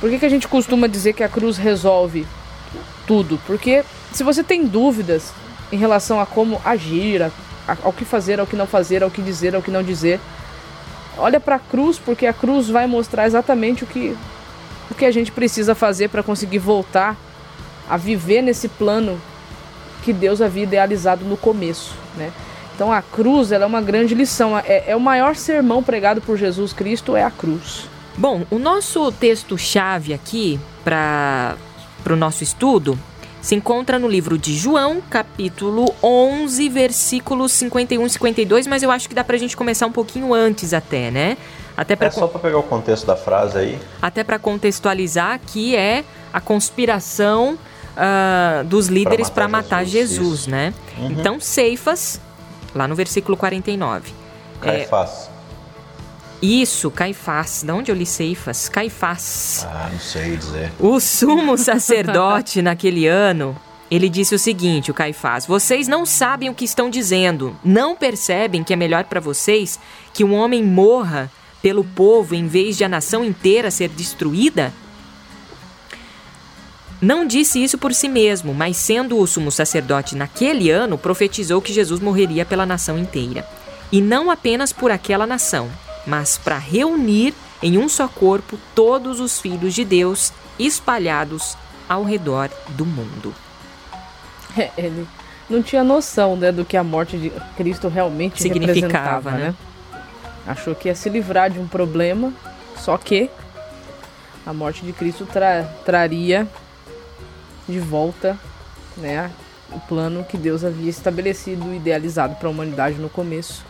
Por 0.02 0.10
que, 0.10 0.19
que 0.19 0.25
a 0.25 0.30
gente 0.30 0.46
costuma 0.46 0.88
dizer 0.88 1.13
que 1.13 1.24
a 1.24 1.30
cruz 1.30 1.56
resolve 1.56 2.28
tudo? 3.07 3.40
Porque 3.48 3.81
se 4.12 4.25
você 4.25 4.44
tem 4.44 4.66
dúvidas 4.68 5.31
em 5.72 5.78
relação 5.78 6.19
a 6.19 6.25
como 6.25 6.62
agir, 6.66 7.24
a- 7.24 7.31
a- 7.66 7.78
ao 7.81 7.94
que 7.94 8.04
fazer, 8.04 8.42
ao 8.42 8.46
que 8.46 8.57
não 8.57 8.68
fazer, 8.68 9.02
ao 9.04 9.10
que 9.10 9.22
dizer, 9.22 9.56
ao 9.56 9.62
que 9.62 9.72
não 9.72 9.81
dizer, 9.81 10.19
olha 11.18 11.40
para 11.40 11.56
a 11.56 11.60
cruz, 11.60 11.98
porque 11.98 12.25
a 12.28 12.34
cruz 12.34 12.68
vai 12.69 12.88
mostrar 12.88 13.25
exatamente 13.25 13.86
o 13.86 13.88
que 13.88 14.18
o 14.92 14.94
que 14.94 15.06
a 15.06 15.12
gente 15.12 15.31
precisa 15.31 15.74
fazer 15.74 16.10
para 16.10 16.22
conseguir 16.22 16.60
voltar 16.60 17.16
a 17.90 17.96
viver 17.96 18.42
nesse 18.42 18.68
plano 18.68 19.18
que 20.04 20.12
Deus 20.12 20.42
havia 20.42 20.63
idealizado 20.63 21.24
no 21.24 21.38
começo, 21.38 21.96
né? 22.18 22.34
Então 22.75 22.92
a 22.92 23.01
cruz 23.01 23.54
ela 23.54 23.63
é 23.63 23.68
uma 23.68 23.81
grande 23.81 24.13
lição, 24.13 24.57
é, 24.57 24.83
é 24.88 24.95
o 24.95 25.00
maior 25.00 25.36
sermão 25.36 25.81
pregado 25.81 26.19
por 26.22 26.38
Jesus 26.38 26.74
Cristo 26.74 27.16
é 27.16 27.24
a 27.24 27.31
cruz. 27.31 27.88
Bom, 28.18 28.44
o 28.51 28.60
nosso 28.60 29.12
texto-chave 29.13 30.13
aqui 30.13 30.60
para 30.83 31.56
o 32.10 32.16
nosso 32.18 32.44
estudo 32.44 33.00
se 33.42 33.56
encontra 33.56 33.98
no 33.98 34.10
livro 34.10 34.38
de 34.38 34.56
João, 34.56 35.01
capítulo 35.10 35.94
11, 36.04 36.68
versículos 36.68 37.54
51 37.54 38.06
e 38.06 38.10
52, 38.10 38.68
mas 38.68 38.83
eu 38.83 38.92
acho 38.92 39.07
que 39.07 39.16
dá 39.16 39.24
pra 39.24 39.38
gente 39.38 39.56
começar 39.56 39.86
um 39.86 39.92
pouquinho 39.92 40.33
antes 40.33 40.74
até, 40.74 41.10
né? 41.10 41.38
Até 41.77 41.96
para 41.96 42.08
É 42.08 42.12
só 42.12 42.27
para 42.27 42.39
pegar 42.39 42.58
o 42.58 42.63
contexto 42.63 43.05
da 43.05 43.15
frase 43.15 43.58
aí. 43.58 43.79
até 44.01 44.24
para 44.24 44.38
contextualizar 44.39 45.39
que 45.46 45.75
é 45.75 46.03
a 46.34 46.41
conspiração 46.41 47.58
ah, 47.96 48.63
dos 48.65 48.88
líderes 48.88 49.29
para 49.29 49.48
matar 49.48 49.77
matar 49.77 49.86
Jesus, 49.86 50.17
Jesus, 50.17 50.48
né? 50.48 50.74
Então, 51.10 51.39
Ceifas, 51.39 52.20
lá 52.75 52.88
no 52.88 52.96
versículo 52.96 53.38
49. 53.38 54.12
Cai 54.62 54.82
É, 54.82 54.88
isso, 56.41 56.91
Caifás. 56.91 57.63
De 57.63 57.72
onde 57.72 57.91
eu 57.91 57.96
li 57.96 58.05
Ceifas? 58.05 58.70
Caifás. 58.70 59.65
Ah, 59.70 59.89
não 59.91 60.00
sei 60.00 60.36
dizer. 60.36 60.72
O 60.79 61.00
sumo 61.00 61.58
sacerdote 61.58 62.62
naquele 62.62 63.08
ano, 63.08 63.55
ele 63.89 64.10
disse 64.10 64.36
o 64.36 64.39
seguinte, 64.39 64.91
o 64.91 64.94
Caifás: 64.94 65.46
"Vocês 65.46 65.88
não 65.88 66.05
sabem 66.05 66.50
o 66.50 66.53
que 66.53 66.65
estão 66.65 66.89
dizendo. 66.89 67.55
Não 67.63 67.96
percebem 67.96 68.63
que 68.63 68.74
é 68.74 68.75
melhor 68.75 69.05
para 69.05 69.20
vocês 69.20 69.79
que 70.13 70.24
um 70.24 70.36
homem 70.36 70.63
morra 70.63 71.32
pelo 71.62 71.84
povo 71.84 72.36
em 72.36 72.48
vez 72.48 72.77
de 72.77 72.84
a 72.84 72.89
nação 72.89 73.24
inteira 73.24 73.72
ser 73.72 73.89
destruída?" 73.89 74.74
Não 77.02 77.25
disse 77.25 77.62
isso 77.64 77.78
por 77.78 77.94
si 77.94 78.08
mesmo, 78.08 78.54
mas 78.54 78.78
sendo 78.78 79.20
o 79.20 79.28
sumo 79.28 79.52
sacerdote 79.52 80.16
naquele 80.16 80.70
ano, 80.70 80.98
profetizou 80.98 81.62
que 81.62 81.74
Jesus 81.74 82.00
morreria 82.00 82.46
pela 82.46 82.66
nação 82.66 82.98
inteira. 82.98 83.46
E 83.92 84.02
não 84.02 84.32
apenas 84.32 84.72
por 84.74 84.92
aquela 84.92 85.28
nação, 85.28 85.70
mas 86.08 86.38
para 86.38 86.58
reunir 86.58 87.34
em 87.62 87.78
um 87.78 87.88
só 87.90 88.08
corpo 88.08 88.58
todos 88.74 89.20
os 89.20 89.40
filhos 89.40 89.74
de 89.74 89.84
Deus 89.84 90.32
espalhados 90.58 91.58
ao 91.88 92.04
redor 92.04 92.50
do 92.70 92.86
mundo. 92.86 93.34
É, 94.58 94.72
Ele 94.78 95.08
não 95.50 95.62
tinha 95.62 95.84
noção 95.84 96.36
né, 96.36 96.52
do 96.52 96.66
que 96.66 96.75
a 96.78 96.84
morte 96.84 97.18
de 97.18 97.32
Cristo 97.56 97.88
realmente 97.88 98.42
Significava, 98.42 99.32
né? 99.32 99.38
né? 99.38 99.56
Achou 100.48 100.75
que 100.75 100.88
ia 100.88 100.96
se 100.96 101.10
livrar 101.10 101.50
de 101.50 101.60
um 101.60 101.68
problema, 101.68 102.32
só 102.78 102.98
que 102.98 103.30
a 104.46 104.54
morte 104.54 104.86
de 104.86 104.94
Cristo 104.94 105.25
tra- 105.25 105.64
traria 105.84 106.48
de 107.67 107.79
volta 107.79 108.38
né, 108.98 109.31
o 109.72 109.79
plano 109.79 110.24
que 110.24 110.38
Deus 110.38 110.63
havia 110.63 110.89
estabelecido, 110.89 111.74
idealizado 111.74 112.36
para 112.36 112.48
a 112.48 112.51
humanidade 112.51 112.98
no 112.98 113.10
começo. 113.10 113.65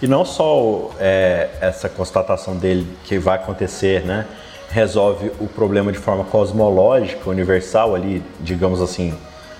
E 0.00 0.06
não 0.06 0.24
só 0.24 0.90
é, 0.98 1.50
essa 1.60 1.88
constatação 1.88 2.56
dele 2.56 2.86
que 3.04 3.18
vai 3.18 3.36
acontecer, 3.36 4.04
né, 4.04 4.26
resolve 4.70 5.32
o 5.40 5.46
problema 5.46 5.90
de 5.90 5.98
forma 5.98 6.24
cosmológica, 6.24 7.30
universal 7.30 7.94
ali, 7.94 8.22
digamos 8.40 8.80
assim, 8.80 9.14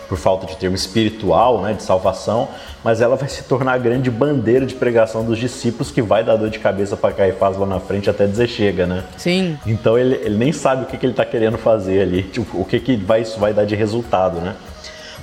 por 0.09 0.17
falta 0.17 0.47
de 0.47 0.57
termo 0.57 0.77
espiritual, 0.77 1.61
né, 1.61 1.73
de 1.73 1.83
salvação, 1.83 2.49
mas 2.85 3.01
ela 3.01 3.17
vai 3.17 3.29
se 3.29 3.43
tornar 3.45 3.73
a 3.73 3.79
grande 3.79 4.11
bandeira 4.11 4.65
de 4.65 4.75
pregação 4.75 5.25
dos 5.25 5.39
discípulos 5.39 5.91
que 5.91 6.01
vai 6.01 6.23
dar 6.23 6.37
dor 6.37 6.51
de 6.51 6.59
cabeça 6.59 6.97
para 6.97 7.13
Caifás 7.13 7.57
lá 7.57 7.67
na 7.67 7.81
frente 7.81 8.09
até 8.09 8.27
dizer 8.27 8.49
chega, 8.49 8.87
né? 8.87 9.05
Sim. 9.17 9.59
Então 9.67 9.99
ele, 9.99 10.15
ele 10.17 10.37
nem 10.37 10.53
sabe 10.53 10.85
o 10.85 10.87
que, 10.87 10.97
que 10.97 11.05
ele 11.05 11.13
está 11.13 11.25
querendo 11.25 11.59
fazer 11.59 12.03
ali, 12.03 12.23
tipo, 12.23 12.61
o 12.61 12.65
que, 12.65 12.79
que 12.79 12.97
vai, 12.97 13.23
isso 13.23 13.39
vai 13.39 13.53
dar 13.53 13.65
de 13.65 13.75
resultado, 13.75 14.41
né? 14.41 14.55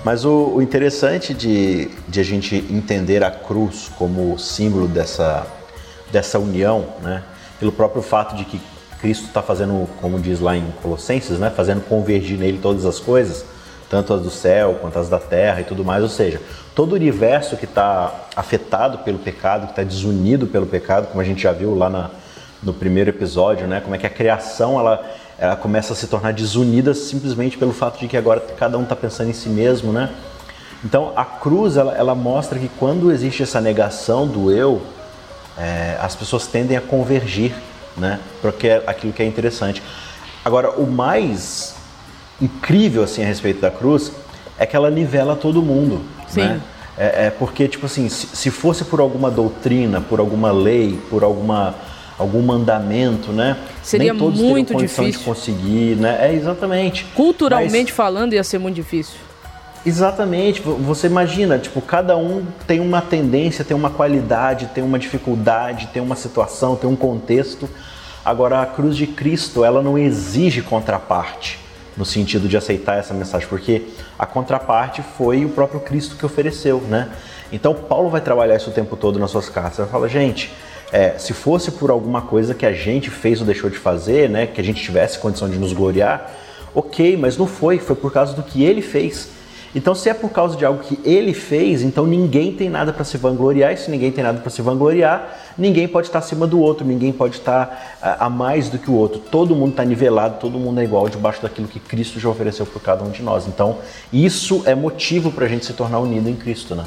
Mas 0.03 0.25
o, 0.25 0.55
o 0.55 0.61
interessante 0.61 1.33
de, 1.33 1.89
de 2.09 2.19
a 2.19 2.23
gente 2.23 2.55
entender 2.69 3.23
a 3.23 3.31
cruz 3.31 3.89
como 3.97 4.37
símbolo 4.37 4.85
dessa, 4.85 5.47
dessa 6.11 6.37
união, 6.37 6.85
né? 7.01 7.23
Pelo 7.57 7.71
próprio 7.71 8.01
fato 8.01 8.35
de 8.35 8.43
que 8.43 8.59
Cristo 8.99 9.27
está 9.27 9.41
fazendo, 9.41 9.87
como 10.01 10.19
diz 10.19 10.41
lá 10.41 10.57
em 10.57 10.65
Colossenses, 10.81 11.39
né? 11.39 11.49
Fazendo 11.49 11.81
convergir 11.87 12.37
nele 12.37 12.59
todas 12.61 12.85
as 12.85 12.99
coisas 12.99 13.52
tanto 13.93 14.12
as 14.12 14.21
do 14.21 14.31
céu 14.31 14.79
quanto 14.81 14.97
as 14.97 15.07
da 15.07 15.19
terra 15.19 15.62
e 15.62 15.63
tudo 15.63 15.85
mais. 15.85 16.01
Ou 16.01 16.09
seja, 16.09 16.41
todo 16.73 16.93
o 16.93 16.95
universo 16.95 17.55
que 17.55 17.65
está 17.65 18.12
afetado 18.35 18.97
pelo 18.97 19.19
pecado, 19.19 19.67
que 19.67 19.73
está 19.73 19.83
desunido 19.83 20.47
pelo 20.47 20.65
pecado, 20.65 21.09
como 21.09 21.21
a 21.21 21.23
gente 21.23 21.43
já 21.43 21.51
viu 21.51 21.75
lá 21.75 21.91
na, 21.91 22.09
no 22.63 22.73
primeiro 22.73 23.12
episódio, 23.12 23.67
né? 23.67 23.81
Como 23.81 23.93
é 23.93 24.00
que 24.00 24.07
a 24.07 24.09
criação 24.09 24.79
ela, 24.79 25.05
ela 25.38 25.55
começa 25.55 25.93
a 25.93 25.95
se 25.95 26.07
tornar 26.07 26.33
desunida 26.33 26.95
simplesmente 26.95 27.55
pelo 27.55 27.71
fato 27.71 28.00
de 28.00 28.07
que 28.07 28.17
agora 28.17 28.39
cada 28.57 28.79
um 28.79 28.81
está 28.81 28.95
pensando 28.95 29.29
em 29.29 29.33
si 29.33 29.47
mesmo, 29.47 29.93
né? 29.93 30.09
Então 30.83 31.13
a 31.15 31.23
cruz 31.23 31.77
ela, 31.77 31.95
ela 31.95 32.15
mostra 32.15 32.57
que 32.57 32.71
quando 32.79 33.12
existe 33.12 33.43
essa 33.43 33.62
negação 33.62 34.25
do 34.25 34.51
eu, 34.51 34.81
é, 35.55 36.00
as 36.01 36.15
pessoas 36.15 36.47
tendem 36.47 36.75
a 36.75 36.81
convergir, 36.81 37.53
né? 37.95 38.19
Porque 38.41 38.69
é 38.69 38.83
aquilo 38.88 39.13
que 39.13 39.21
é 39.21 39.25
interessante. 39.27 39.83
Agora 40.43 40.71
o 40.71 40.88
mais 40.88 41.82
incrível 42.41 43.03
assim 43.03 43.23
a 43.23 43.25
respeito 43.25 43.61
da 43.61 43.71
cruz 43.71 44.11
é 44.57 44.65
que 44.65 44.75
ela 44.75 44.89
nivela 44.89 45.35
todo 45.35 45.61
mundo. 45.61 46.01
Sim. 46.27 46.41
Né? 46.41 46.61
É, 46.97 47.25
é, 47.25 47.29
porque, 47.31 47.67
tipo 47.67 47.87
assim, 47.87 48.07
se, 48.07 48.27
se, 48.27 48.51
fosse 48.51 48.85
por 48.85 48.99
alguma 48.99 49.31
doutrina, 49.31 49.99
por 49.99 50.19
alguma 50.19 50.51
lei, 50.51 50.99
por 51.09 51.23
alguma, 51.23 51.73
algum 52.19 52.41
mandamento, 52.41 53.31
né? 53.31 53.57
Seria 53.81 54.13
Nem 54.13 54.21
todos 54.21 54.39
muito 54.39 54.75
difícil 54.75 55.19
de 55.19 55.25
conseguir, 55.25 55.95
né? 55.95 56.19
É 56.21 56.33
exatamente. 56.33 57.05
Culturalmente 57.15 57.91
Mas, 57.91 57.97
falando, 57.97 58.33
ia 58.33 58.43
ser 58.43 58.59
muito 58.59 58.75
difícil. 58.75 59.15
Exatamente. 59.83 60.61
Você 60.61 61.07
imagina, 61.07 61.57
tipo, 61.57 61.81
cada 61.81 62.15
um 62.15 62.45
tem 62.67 62.79
uma 62.79 63.01
tendência, 63.01 63.65
tem 63.65 63.75
uma 63.75 63.89
qualidade, 63.89 64.67
tem 64.67 64.83
uma 64.83 64.99
dificuldade, 64.99 65.89
tem 65.91 66.01
uma 66.01 66.15
situação, 66.15 66.75
tem 66.75 66.87
um 66.87 66.95
contexto. 66.95 67.67
Agora, 68.23 68.61
a 68.61 68.65
cruz 68.67 68.95
de 68.95 69.07
Cristo, 69.07 69.65
ela 69.65 69.81
não 69.81 69.97
exige 69.97 70.61
contraparte 70.61 71.62
no 71.95 72.05
sentido 72.05 72.47
de 72.47 72.57
aceitar 72.57 72.97
essa 72.97 73.13
mensagem, 73.13 73.47
porque 73.47 73.83
a 74.17 74.25
contraparte 74.25 75.03
foi 75.17 75.45
o 75.45 75.50
próprio 75.50 75.79
Cristo 75.79 76.15
que 76.15 76.25
ofereceu, 76.25 76.81
né? 76.81 77.09
Então 77.51 77.73
Paulo 77.73 78.09
vai 78.09 78.21
trabalhar 78.21 78.55
isso 78.55 78.69
o 78.69 78.73
tempo 78.73 78.95
todo 78.95 79.19
nas 79.19 79.31
suas 79.31 79.47
cartas. 79.47 79.79
Ele 79.79 79.88
fala, 79.88 80.09
gente, 80.09 80.51
é, 80.91 81.17
se 81.17 81.33
fosse 81.33 81.71
por 81.71 81.89
alguma 81.89 82.21
coisa 82.21 82.53
que 82.53 82.65
a 82.65 82.71
gente 82.71 83.09
fez 83.09 83.39
ou 83.39 83.45
deixou 83.45 83.69
de 83.69 83.77
fazer, 83.77 84.29
né, 84.29 84.45
que 84.47 84.62
a 84.62 84.63
gente 84.63 84.81
tivesse 84.81 85.17
condição 85.17 85.50
de 85.50 85.57
nos 85.57 85.73
gloriar, 85.73 86.31
ok, 86.73 87.17
mas 87.17 87.38
não 87.38 87.47
foi, 87.47 87.79
foi 87.79 87.95
por 87.95 88.12
causa 88.12 88.33
do 88.33 88.43
que 88.43 88.63
ele 88.63 88.81
fez. 88.81 89.29
Então, 89.75 89.96
se 89.96 90.08
é 90.08 90.13
por 90.13 90.30
causa 90.30 90.56
de 90.56 90.63
algo 90.63 90.84
que 90.84 91.00
ele 91.03 91.34
fez, 91.34 91.82
então 91.82 92.06
ninguém 92.06 92.53
tem 92.53 92.70
nada 92.70 92.94
para 92.94 93.03
se 93.03 93.18
vangloriar, 93.18 93.74
e 93.74 93.77
se 93.77 93.89
ninguém 93.89 94.12
tem 94.12 94.24
nada 94.24 94.39
para 94.39 94.50
se 94.50 94.62
vangloriar, 94.62 95.39
ninguém 95.58 95.88
pode 95.88 96.08
estar 96.08 96.20
acima 96.20 96.46
do 96.46 96.60
outro, 96.60 96.86
ninguém 96.86 97.12
pode 97.12 97.38
estar 97.38 97.98
a, 98.01 98.25
a 98.25 98.30
mais 98.30 98.70
do 98.70 98.77
que 98.77 98.89
o 98.89 98.94
outro. 98.94 99.20
Todo 99.20 99.56
mundo 99.56 99.72
está 99.72 99.84
nivelado, 99.84 100.38
todo 100.39 100.60
mundo 100.60 100.80
é 100.80 100.84
igual 100.84 101.10
debaixo 101.10 101.42
daquilo 101.42 101.68
que 101.68 101.80
Cristo 101.80 102.20
já 102.20 102.30
ofereceu 102.30 102.65
por 102.65 102.82
cada 102.82 103.03
um 103.03 103.10
de 103.10 103.24
nós. 103.24 103.48
Então, 103.48 103.80
isso 104.12 104.62
é 104.65 104.75
motivo 104.75 105.32
para 105.32 105.46
a 105.46 105.50
gente 105.50 105.65
se 105.65 105.74
tornar 105.74 106.00
unido 106.00 106.30
em 106.30 106.36
Cristo, 106.36 106.75
né? 106.75 106.86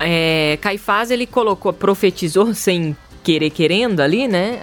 É, 0.00 0.58
Caifás 0.60 1.10
ele 1.10 1.26
colocou, 1.26 1.72
profetizou 1.72 2.54
sem 2.54 2.96
querer 3.22 3.50
querendo 3.50 4.00
ali, 4.00 4.26
né? 4.26 4.58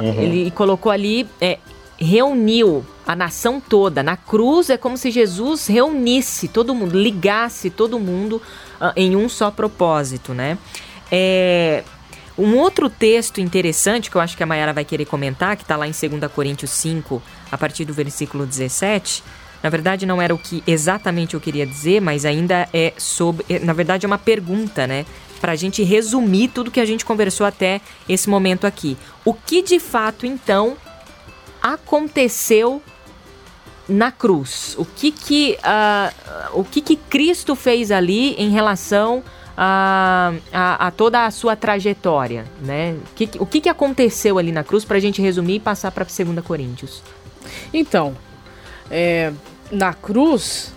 Uh, 0.00 0.04
uhum. 0.04 0.20
Ele 0.20 0.50
colocou 0.50 0.90
ali, 0.90 1.26
é, 1.40 1.58
reuniu 1.98 2.84
a 3.06 3.14
nação 3.14 3.60
toda. 3.60 4.02
Na 4.02 4.16
cruz 4.16 4.70
é 4.70 4.76
como 4.76 4.96
se 4.96 5.10
Jesus 5.10 5.66
reunisse 5.66 6.48
todo 6.48 6.74
mundo, 6.74 6.98
ligasse 6.98 7.70
todo 7.70 7.98
mundo 7.98 8.40
uh, 8.80 8.92
em 8.96 9.16
um 9.16 9.28
só 9.28 9.50
propósito, 9.50 10.32
né? 10.32 10.58
É, 11.10 11.84
um 12.36 12.56
outro 12.56 12.90
texto 12.90 13.40
interessante 13.40 14.10
que 14.10 14.16
eu 14.16 14.20
acho 14.20 14.36
que 14.36 14.42
a 14.42 14.46
Mayara 14.46 14.72
vai 14.72 14.84
querer 14.84 15.04
comentar, 15.04 15.56
que 15.56 15.62
está 15.62 15.76
lá 15.76 15.86
em 15.86 15.92
2 15.92 16.32
Coríntios 16.32 16.70
5, 16.72 17.22
a 17.50 17.56
partir 17.56 17.84
do 17.84 17.94
versículo 17.94 18.44
17. 18.44 19.22
Na 19.62 19.70
verdade, 19.70 20.04
não 20.04 20.20
era 20.20 20.34
o 20.34 20.38
que 20.38 20.62
exatamente 20.66 21.34
eu 21.34 21.40
queria 21.40 21.64
dizer, 21.64 22.00
mas 22.00 22.24
ainda 22.24 22.68
é 22.72 22.92
sobre. 22.98 23.46
É, 23.48 23.60
na 23.60 23.72
verdade, 23.72 24.04
é 24.04 24.08
uma 24.08 24.18
pergunta, 24.18 24.86
né? 24.86 25.06
Para 25.40 25.52
a 25.52 25.56
gente 25.56 25.82
resumir 25.82 26.48
tudo 26.48 26.70
que 26.70 26.80
a 26.80 26.84
gente 26.84 27.04
conversou 27.04 27.46
até 27.46 27.80
esse 28.08 28.28
momento 28.28 28.66
aqui. 28.66 28.96
O 29.24 29.32
que 29.32 29.62
de 29.62 29.78
fato, 29.78 30.26
então, 30.26 30.76
aconteceu 31.64 32.82
na 33.88 34.12
cruz? 34.12 34.74
O 34.78 34.84
que 34.84 35.10
que, 35.10 35.58
uh, 35.60 36.60
o 36.60 36.62
que, 36.62 36.82
que 36.82 36.94
Cristo 36.94 37.56
fez 37.56 37.90
ali 37.90 38.34
em 38.34 38.50
relação 38.50 39.24
a, 39.56 40.34
a, 40.52 40.88
a 40.88 40.90
toda 40.90 41.24
a 41.24 41.30
sua 41.30 41.56
trajetória, 41.56 42.44
né? 42.60 42.94
O 43.10 43.14
que, 43.14 43.30
o 43.38 43.46
que, 43.46 43.62
que 43.62 43.68
aconteceu 43.70 44.36
ali 44.36 44.52
na 44.52 44.62
cruz 44.62 44.84
para 44.84 44.98
a 44.98 45.00
gente 45.00 45.22
resumir 45.22 45.54
e 45.54 45.60
passar 45.60 45.90
para 45.90 46.04
2 46.04 46.44
Coríntios? 46.44 47.02
Então, 47.72 48.14
é, 48.90 49.32
na 49.70 49.94
cruz, 49.94 50.74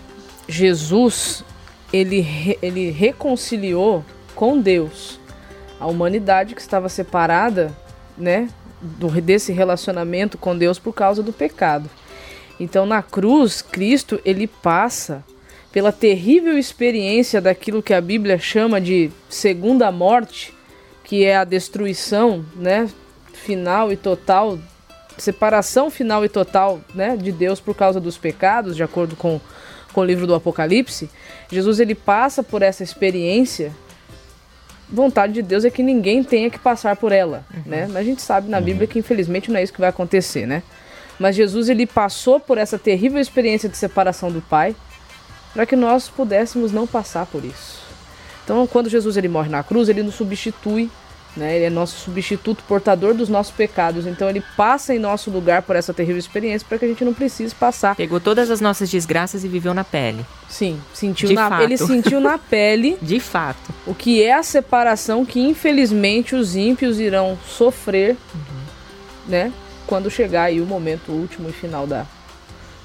Jesus 0.48 1.44
ele, 1.91 2.58
ele 2.62 2.91
reconciliou 2.91 4.06
com 4.36 4.58
Deus 4.60 5.20
a 5.79 5.88
humanidade 5.88 6.56
que 6.56 6.62
estava 6.62 6.88
separada, 6.88 7.75
né, 8.17 8.50
do, 8.82 9.10
desse 9.22 9.52
relacionamento 9.52 10.38
com 10.38 10.58
Deus 10.58 10.80
por 10.80 10.94
causa 10.94 11.24
do 11.24 11.34
pecado. 11.34 11.90
Então 12.60 12.86
na 12.86 13.02
cruz, 13.02 13.62
Cristo 13.62 14.20
ele 14.26 14.48
passa 14.48 15.24
pela 15.72 15.92
terrível 15.92 16.58
experiência 16.58 17.40
daquilo 17.40 17.84
que 17.84 17.94
a 17.94 18.02
Bíblia 18.02 18.40
chama 18.40 18.82
de 18.82 19.12
segunda 19.30 19.92
morte, 19.92 20.54
que 21.04 21.24
é 21.24 21.38
a 21.38 21.44
destruição, 21.44 22.44
né, 22.56 22.90
final 23.34 23.92
e 23.92 23.98
total, 23.98 24.58
separação 25.18 25.90
final 25.90 26.26
e 26.26 26.30
total, 26.30 26.82
né, 26.94 27.16
de 27.16 27.32
Deus 27.32 27.60
por 27.60 27.76
causa 27.76 28.00
dos 28.00 28.18
pecados, 28.18 28.76
de 28.76 28.84
acordo 28.84 29.16
com, 29.16 29.40
com 29.94 30.02
o 30.02 30.04
livro 30.04 30.26
do 30.26 30.34
Apocalipse. 30.34 31.10
Jesus 31.50 31.80
ele 31.80 31.96
passa 31.96 32.42
por 32.42 32.62
essa 32.62 32.84
experiência 32.84 33.72
vontade 34.89 35.34
de 35.34 35.41
Deus 35.41 35.65
é 35.65 35.70
que 35.70 35.84
ninguém 35.84 36.24
tenha 36.24 36.50
que 36.50 36.60
passar 36.60 36.96
por 36.96 37.12
ela, 37.12 37.46
uhum. 37.53 37.62
né? 37.65 37.88
Mas 37.88 37.98
a 37.98 38.03
gente 38.03 38.22
sabe 38.22 38.50
na 38.50 38.62
Bíblia 38.62 38.88
que 38.88 39.00
infelizmente 39.00 39.51
não 39.51 39.60
é 39.60 39.63
isso 39.63 39.74
que 39.74 39.79
vai 39.79 39.89
acontecer, 39.89 40.46
né? 40.46 40.63
Mas 41.20 41.36
Jesus 41.36 41.67
ele 41.70 41.86
passou 41.86 42.39
por 42.39 42.58
essa 42.58 42.77
terrível 42.77 43.20
experiência 43.20 43.67
de 43.67 43.75
separação 43.75 44.32
do 44.32 44.41
Pai 44.41 44.75
para 45.53 45.65
que 45.65 45.75
nós 45.75 46.08
pudéssemos 46.08 46.72
não 46.72 46.86
passar 46.86 47.25
por 47.25 47.44
isso. 47.44 47.82
Então, 48.44 48.65
quando 48.67 48.89
Jesus 48.89 49.17
ele 49.17 49.27
morre 49.27 49.50
na 49.50 49.63
cruz, 49.63 49.89
ele 49.89 50.03
nos 50.03 50.15
substitui 50.15 50.89
né? 51.38 51.56
Ele 51.56 51.65
é 51.65 51.70
nosso 51.70 51.98
substituto, 52.00 52.63
portador 52.67 53.13
dos 53.13 53.29
nossos 53.29 53.53
pecados. 53.53 54.06
Então 54.06 54.29
ele 54.29 54.44
passa 54.58 54.94
em 54.94 55.00
nosso 55.00 55.29
lugar 55.29 55.62
por 55.62 55.75
essa 55.75 55.94
terrível 55.94 56.17
experiência 56.17 56.67
para 56.67 56.77
que 56.77 56.86
a 56.86 56.88
gente 56.88 57.06
não 57.06 57.13
precise 57.13 57.53
passar. 57.53 57.96
Pegou 57.96 58.20
todas 58.20 58.50
as 58.50 58.60
nossas 58.60 58.89
desgraças 58.89 59.44
e 59.44 59.48
viveu 59.48 59.74
na 59.74 59.84
pele. 59.84 60.25
Sim, 60.50 60.82
sentiu 60.94 61.32
na, 61.32 61.63
ele 61.63 61.77
sentiu 61.77 62.20
na 62.20 62.38
pele. 62.50 62.98
De 63.01 63.20
fato. 63.20 63.74
O 63.86 63.94
que 63.94 64.24
é 64.24 64.34
a 64.34 64.44
separação 64.44 65.24
que 65.25 65.39
infelizmente 65.39 66.36
os 66.36 66.56
ímpios 66.56 67.00
irão 67.00 67.38
sofrer, 67.46 68.17
uhum. 68.34 68.41
né? 69.27 69.53
Quando 69.86 70.10
chegar 70.10 70.44
aí 70.44 70.60
o 70.60 70.65
momento 70.65 71.12
último 71.12 71.48
e 71.48 71.53
final 71.53 71.88
da, 71.88 72.06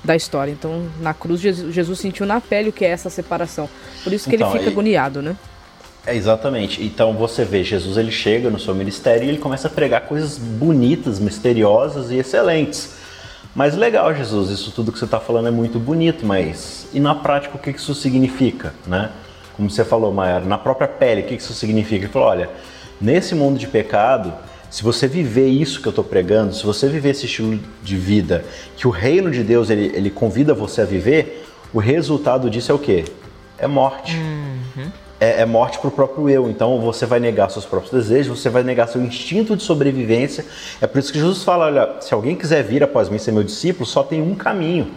da 0.04 0.14
história. 0.14 0.52
Então, 0.52 0.88
na 1.00 1.12
cruz, 1.12 1.40
Jesus, 1.40 1.74
Jesus 1.74 1.98
sentiu 1.98 2.26
na 2.26 2.40
pele 2.40 2.68
o 2.68 2.72
que 2.72 2.84
é 2.84 2.88
essa 2.88 3.10
separação. 3.10 3.68
Por 4.04 4.12
isso 4.12 4.28
que 4.28 4.36
então, 4.36 4.50
ele 4.50 4.58
fica 4.58 4.70
agoniado, 4.70 5.20
né? 5.20 5.36
É, 6.06 6.14
exatamente. 6.14 6.82
Então 6.82 7.12
você 7.14 7.44
vê, 7.44 7.62
Jesus 7.62 7.96
ele 7.96 8.10
chega 8.10 8.50
no 8.50 8.58
seu 8.58 8.74
ministério 8.74 9.24
e 9.24 9.28
ele 9.28 9.38
começa 9.38 9.68
a 9.68 9.70
pregar 9.70 10.02
coisas 10.02 10.36
bonitas, 10.36 11.20
misteriosas 11.20 12.10
e 12.10 12.16
excelentes. 12.16 12.94
Mas 13.54 13.76
legal, 13.76 14.14
Jesus, 14.14 14.50
isso 14.50 14.72
tudo 14.72 14.90
que 14.90 14.98
você 14.98 15.04
está 15.04 15.20
falando 15.20 15.48
é 15.48 15.50
muito 15.50 15.78
bonito, 15.78 16.24
mas 16.24 16.88
e 16.92 16.98
na 16.98 17.14
prática 17.14 17.56
o 17.56 17.58
que 17.58 17.70
isso 17.70 17.94
significa, 17.94 18.74
né? 18.86 19.10
Como 19.54 19.68
você 19.68 19.84
falou, 19.84 20.12
Mayara, 20.12 20.44
na 20.46 20.56
própria 20.56 20.88
pele, 20.88 21.20
o 21.20 21.24
que 21.24 21.34
isso 21.34 21.52
significa? 21.52 22.06
Ele 22.06 22.12
falou, 22.12 22.28
olha, 22.28 22.50
nesse 22.98 23.34
mundo 23.34 23.58
de 23.58 23.66
pecado, 23.66 24.32
se 24.70 24.82
você 24.82 25.06
viver 25.06 25.48
isso 25.48 25.82
que 25.82 25.86
eu 25.86 25.90
estou 25.90 26.04
pregando, 26.04 26.54
se 26.54 26.64
você 26.64 26.88
viver 26.88 27.10
esse 27.10 27.26
estilo 27.26 27.60
de 27.82 27.96
vida 27.96 28.44
que 28.76 28.88
o 28.88 28.90
reino 28.90 29.30
de 29.30 29.42
Deus 29.44 29.68
ele, 29.68 29.92
ele 29.94 30.10
convida 30.10 30.54
você 30.54 30.80
a 30.80 30.86
viver, 30.86 31.46
o 31.74 31.78
resultado 31.78 32.48
disso 32.48 32.72
é 32.72 32.74
o 32.74 32.78
quê? 32.78 33.04
é 33.62 33.68
morte. 33.68 34.18
É, 35.22 35.42
é 35.42 35.46
morte 35.46 35.78
para 35.78 35.86
o 35.86 35.90
próprio 35.92 36.28
eu. 36.28 36.50
Então 36.50 36.80
você 36.80 37.06
vai 37.06 37.20
negar 37.20 37.48
seus 37.48 37.64
próprios 37.64 37.92
desejos, 37.92 38.40
você 38.40 38.50
vai 38.50 38.64
negar 38.64 38.88
seu 38.88 39.00
instinto 39.00 39.56
de 39.56 39.62
sobrevivência. 39.62 40.44
É 40.80 40.86
por 40.88 40.98
isso 40.98 41.12
que 41.12 41.18
Jesus 41.20 41.44
fala: 41.44 41.66
olha, 41.66 41.96
se 42.00 42.12
alguém 42.12 42.34
quiser 42.34 42.64
vir 42.64 42.82
após 42.82 43.08
mim 43.08 43.18
ser 43.18 43.30
meu 43.30 43.44
discípulo, 43.44 43.86
só 43.86 44.02
tem 44.02 44.20
um 44.20 44.34
caminho: 44.34 44.88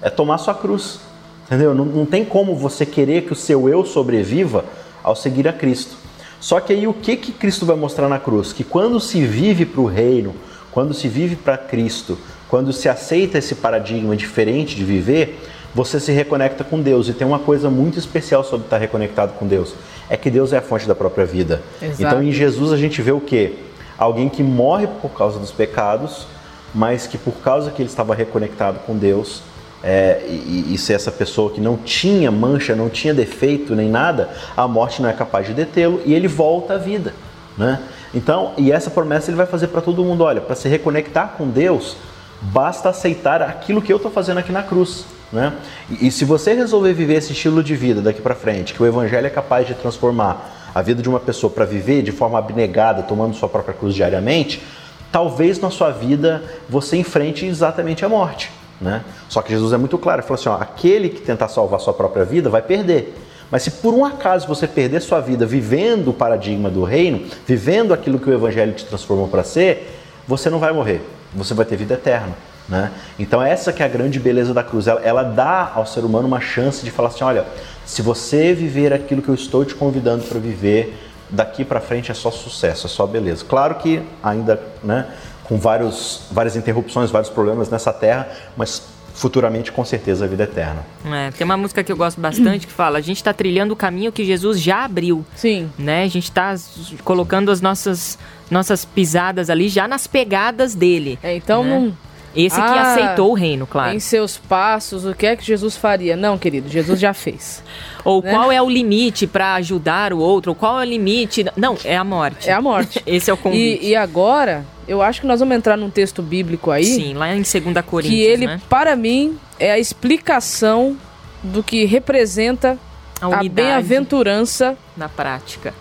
é 0.00 0.08
tomar 0.08 0.38
sua 0.38 0.54
cruz. 0.54 1.00
Entendeu? 1.46 1.74
Não, 1.74 1.84
não 1.84 2.06
tem 2.06 2.24
como 2.24 2.54
você 2.54 2.86
querer 2.86 3.22
que 3.22 3.32
o 3.32 3.36
seu 3.36 3.68
eu 3.68 3.84
sobreviva 3.84 4.64
ao 5.02 5.16
seguir 5.16 5.48
a 5.48 5.52
Cristo. 5.52 5.96
Só 6.38 6.60
que 6.60 6.72
aí 6.72 6.86
o 6.86 6.92
que, 6.92 7.16
que 7.16 7.32
Cristo 7.32 7.66
vai 7.66 7.74
mostrar 7.74 8.08
na 8.08 8.20
cruz? 8.20 8.52
Que 8.52 8.62
quando 8.62 9.00
se 9.00 9.24
vive 9.24 9.66
para 9.66 9.80
o 9.80 9.86
reino, 9.86 10.32
quando 10.70 10.94
se 10.94 11.08
vive 11.08 11.34
para 11.34 11.58
Cristo, 11.58 12.16
quando 12.48 12.72
se 12.72 12.88
aceita 12.88 13.38
esse 13.38 13.56
paradigma 13.56 14.14
diferente 14.14 14.76
de 14.76 14.84
viver, 14.84 15.40
você 15.76 16.00
se 16.00 16.10
reconecta 16.10 16.64
com 16.64 16.80
Deus. 16.80 17.06
E 17.06 17.12
tem 17.12 17.26
uma 17.26 17.38
coisa 17.38 17.68
muito 17.68 17.98
especial 17.98 18.42
sobre 18.42 18.66
estar 18.66 18.78
reconectado 18.78 19.34
com 19.34 19.46
Deus: 19.46 19.74
é 20.08 20.16
que 20.16 20.30
Deus 20.30 20.54
é 20.54 20.56
a 20.56 20.62
fonte 20.62 20.88
da 20.88 20.94
própria 20.94 21.26
vida. 21.26 21.60
Exato. 21.82 22.02
Então 22.02 22.22
em 22.22 22.32
Jesus 22.32 22.72
a 22.72 22.78
gente 22.78 23.02
vê 23.02 23.12
o 23.12 23.20
quê? 23.20 23.52
Alguém 23.98 24.30
que 24.30 24.42
morre 24.42 24.86
por 25.02 25.10
causa 25.10 25.38
dos 25.38 25.52
pecados, 25.52 26.26
mas 26.74 27.06
que 27.06 27.18
por 27.18 27.34
causa 27.34 27.70
que 27.70 27.82
ele 27.82 27.90
estava 27.90 28.14
reconectado 28.14 28.78
com 28.86 28.96
Deus, 28.96 29.42
é, 29.84 30.22
e, 30.26 30.72
e 30.72 30.78
ser 30.78 30.94
essa 30.94 31.12
pessoa 31.12 31.50
que 31.50 31.60
não 31.60 31.76
tinha 31.76 32.30
mancha, 32.30 32.74
não 32.74 32.88
tinha 32.88 33.12
defeito 33.12 33.74
nem 33.74 33.90
nada, 33.90 34.30
a 34.56 34.66
morte 34.66 35.02
não 35.02 35.10
é 35.10 35.12
capaz 35.12 35.46
de 35.46 35.52
detê-lo 35.52 36.00
e 36.06 36.14
ele 36.14 36.26
volta 36.26 36.74
à 36.74 36.78
vida. 36.78 37.12
Né? 37.56 37.80
Então, 38.14 38.54
e 38.56 38.72
essa 38.72 38.90
promessa 38.90 39.30
ele 39.30 39.36
vai 39.36 39.46
fazer 39.46 39.66
para 39.66 39.82
todo 39.82 40.02
mundo: 40.02 40.24
olha, 40.24 40.40
para 40.40 40.56
se 40.56 40.68
reconectar 40.68 41.34
com 41.36 41.46
Deus, 41.48 41.96
basta 42.40 42.88
aceitar 42.88 43.42
aquilo 43.42 43.82
que 43.82 43.92
eu 43.92 43.96
estou 43.96 44.10
fazendo 44.10 44.38
aqui 44.38 44.52
na 44.52 44.62
cruz. 44.62 45.04
Né? 45.32 45.52
E, 45.90 46.08
e 46.08 46.10
se 46.10 46.24
você 46.24 46.54
resolver 46.54 46.92
viver 46.92 47.14
esse 47.14 47.32
estilo 47.32 47.62
de 47.62 47.74
vida 47.74 48.00
daqui 48.00 48.20
para 48.20 48.34
frente, 48.34 48.74
que 48.74 48.82
o 48.82 48.86
Evangelho 48.86 49.26
é 49.26 49.30
capaz 49.30 49.66
de 49.66 49.74
transformar 49.74 50.70
a 50.74 50.82
vida 50.82 51.02
de 51.02 51.08
uma 51.08 51.20
pessoa 51.20 51.50
para 51.50 51.64
viver 51.64 52.02
de 52.02 52.12
forma 52.12 52.38
abnegada, 52.38 53.02
tomando 53.02 53.34
sua 53.34 53.48
própria 53.48 53.74
cruz 53.74 53.94
diariamente, 53.94 54.62
talvez 55.10 55.58
na 55.58 55.70
sua 55.70 55.90
vida 55.90 56.42
você 56.68 56.96
enfrente 56.96 57.46
exatamente 57.46 58.04
a 58.04 58.08
morte. 58.08 58.50
Né? 58.80 59.02
Só 59.28 59.40
que 59.40 59.50
Jesus 59.50 59.72
é 59.72 59.78
muito 59.78 59.96
claro, 59.96 60.20
ele 60.20 60.26
falou 60.26 60.38
assim: 60.38 60.48
ó, 60.48 60.56
aquele 60.56 61.08
que 61.08 61.20
tentar 61.22 61.48
salvar 61.48 61.80
sua 61.80 61.94
própria 61.94 62.24
vida 62.24 62.50
vai 62.50 62.60
perder. 62.60 63.16
Mas 63.50 63.62
se 63.62 63.70
por 63.70 63.94
um 63.94 64.04
acaso 64.04 64.46
você 64.46 64.66
perder 64.66 65.00
sua 65.00 65.20
vida 65.20 65.46
vivendo 65.46 66.08
o 66.08 66.12
paradigma 66.12 66.68
do 66.68 66.82
reino, 66.82 67.24
vivendo 67.46 67.94
aquilo 67.94 68.18
que 68.18 68.28
o 68.28 68.34
Evangelho 68.34 68.72
te 68.72 68.84
transformou 68.84 69.28
para 69.28 69.44
ser, 69.44 70.00
você 70.26 70.50
não 70.50 70.58
vai 70.58 70.72
morrer, 70.72 71.00
você 71.32 71.54
vai 71.54 71.64
ter 71.64 71.76
vida 71.76 71.94
eterna. 71.94 72.34
Né? 72.68 72.90
Então 73.18 73.42
essa 73.42 73.72
que 73.72 73.82
é 73.82 73.86
a 73.86 73.88
grande 73.88 74.18
beleza 74.18 74.52
da 74.52 74.62
cruz, 74.62 74.86
ela, 74.86 75.00
ela 75.02 75.22
dá 75.22 75.72
ao 75.74 75.86
ser 75.86 76.04
humano 76.04 76.26
uma 76.26 76.40
chance 76.40 76.84
de 76.84 76.90
falar 76.90 77.08
assim, 77.08 77.22
olha, 77.22 77.44
se 77.84 78.02
você 78.02 78.52
viver 78.52 78.92
aquilo 78.92 79.22
que 79.22 79.28
eu 79.28 79.34
estou 79.34 79.64
te 79.64 79.74
convidando 79.74 80.24
para 80.24 80.40
viver, 80.40 80.98
daqui 81.30 81.64
para 81.64 81.80
frente 81.80 82.10
é 82.10 82.14
só 82.14 82.30
sucesso, 82.30 82.86
é 82.86 82.90
só 82.90 83.06
beleza. 83.06 83.44
Claro 83.44 83.76
que 83.76 84.02
ainda, 84.22 84.60
né, 84.82 85.06
com 85.44 85.56
vários, 85.56 86.22
várias 86.30 86.56
interrupções, 86.56 87.10
vários 87.10 87.30
problemas 87.30 87.70
nessa 87.70 87.92
terra, 87.92 88.28
mas 88.56 88.82
futuramente 89.14 89.72
com 89.72 89.84
certeza 89.84 90.26
a 90.26 90.28
vida 90.28 90.44
eterna. 90.44 90.84
É, 91.06 91.30
tem 91.30 91.44
uma 91.44 91.56
música 91.56 91.82
que 91.82 91.90
eu 91.90 91.96
gosto 91.96 92.20
bastante 92.20 92.66
que 92.66 92.72
fala: 92.72 92.98
a 92.98 93.00
gente 93.00 93.16
está 93.16 93.32
trilhando 93.32 93.72
o 93.72 93.76
caminho 93.76 94.12
que 94.12 94.24
Jesus 94.24 94.60
já 94.60 94.84
abriu. 94.84 95.24
Sim. 95.34 95.70
Né? 95.78 96.02
A 96.02 96.08
gente 96.08 96.24
está 96.24 96.54
colocando 97.02 97.50
as 97.50 97.60
nossas, 97.60 98.18
nossas 98.50 98.84
pisadas 98.84 99.48
ali 99.48 99.68
já 99.68 99.88
nas 99.88 100.06
pegadas 100.06 100.74
dele. 100.74 101.18
É, 101.22 101.34
então 101.34 101.64
Né? 101.64 101.70
não. 101.70 102.06
Esse 102.36 102.56
que 102.56 102.62
Ah, 102.62 102.92
aceitou 102.92 103.30
o 103.30 103.34
reino, 103.34 103.66
claro. 103.66 103.94
Em 103.94 103.98
seus 103.98 104.36
passos, 104.36 105.06
o 105.06 105.14
que 105.14 105.26
é 105.26 105.34
que 105.34 105.44
Jesus 105.44 105.76
faria? 105.76 106.16
Não, 106.16 106.36
querido, 106.36 106.68
Jesus 106.68 107.00
já 107.00 107.14
fez. 107.14 107.62
Ou 108.04 108.22
né? 108.22 108.30
qual 108.30 108.52
é 108.52 108.60
o 108.60 108.68
limite 108.68 109.26
para 109.26 109.54
ajudar 109.54 110.12
o 110.12 110.18
outro? 110.18 110.52
Ou 110.52 110.54
qual 110.54 110.78
é 110.78 110.84
o 110.84 110.88
limite? 110.88 111.46
Não, 111.56 111.76
é 111.84 111.96
a 111.96 112.04
morte. 112.04 112.48
É 112.48 112.52
a 112.52 112.60
morte. 112.60 113.02
Esse 113.06 113.30
é 113.30 113.34
o 113.34 113.36
convite. 113.36 113.84
E, 113.84 113.88
e 113.88 113.96
agora, 113.96 114.64
eu 114.86 115.00
acho 115.00 115.22
que 115.22 115.26
nós 115.26 115.40
vamos 115.40 115.56
entrar 115.56 115.76
num 115.76 115.90
texto 115.90 116.22
bíblico 116.22 116.70
aí. 116.70 116.84
Sim, 116.84 117.14
lá 117.14 117.34
em 117.34 117.42
2 117.42 117.52
Coríntios, 117.86 118.14
que 118.14 118.20
ele, 118.20 118.46
né? 118.46 118.60
para 118.68 118.94
mim, 118.94 119.38
é 119.58 119.72
a 119.72 119.78
explicação 119.78 120.96
do 121.42 121.62
que 121.62 121.84
representa 121.84 122.78
A 123.20 123.40
a 123.40 123.48
bem-aventurança, 123.48 124.76
na 124.96 125.08
prática. 125.08 125.72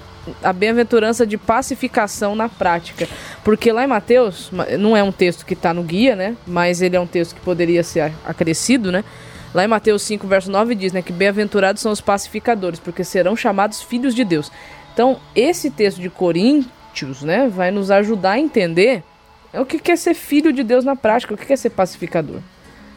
A 0.44 0.52
bem-aventurança 0.54 1.26
de 1.26 1.38
pacificação 1.38 2.36
na 2.36 2.50
prática. 2.50 3.08
Porque 3.44 3.72
lá 3.72 3.84
em 3.84 3.88
Mateus, 3.88 4.50
ma- 4.52 4.66
não 4.78 4.96
é 4.96 5.04
um 5.04 5.12
texto 5.12 5.46
que 5.46 5.54
está 5.54 5.74
no 5.74 5.84
guia, 5.84 6.16
né? 6.16 6.36
Mas 6.48 6.82
ele 6.82 6.96
é 6.96 7.00
um 7.00 7.08
texto 7.08 7.36
que 7.36 7.42
poderia 7.42 7.84
ser 7.84 8.12
acrescido, 8.26 8.92
né? 8.92 9.04
Lá 9.54 9.64
em 9.64 9.68
Mateus 9.68 10.02
5, 10.02 10.28
verso 10.28 10.52
9 10.52 10.76
diz, 10.76 10.92
né, 10.92 11.02
que 11.02 11.14
bem-aventurados 11.14 11.82
são 11.82 11.92
os 11.92 12.02
pacificadores, 12.02 12.78
porque 12.78 13.06
serão 13.06 13.38
chamados 13.38 13.82
filhos 13.82 14.14
de 14.14 14.26
Deus. 14.26 14.52
Então, 14.94 15.18
esse 15.34 15.72
texto 15.72 16.02
de 16.02 16.10
Coríntios, 16.10 17.22
né, 17.24 17.48
vai 17.48 17.72
nos 17.72 17.90
ajudar 17.90 18.32
a 18.32 18.40
entender 18.40 19.02
é 19.54 19.62
o 19.62 19.66
que 19.66 19.80
quer 19.80 19.98
ser 19.98 20.14
filho 20.14 20.52
de 20.52 20.62
Deus 20.64 20.84
na 20.84 20.98
prática, 20.98 21.34
o 21.34 21.38
que 21.38 21.46
quer 21.46 21.58
ser 21.58 21.70
pacificador. 21.70 22.42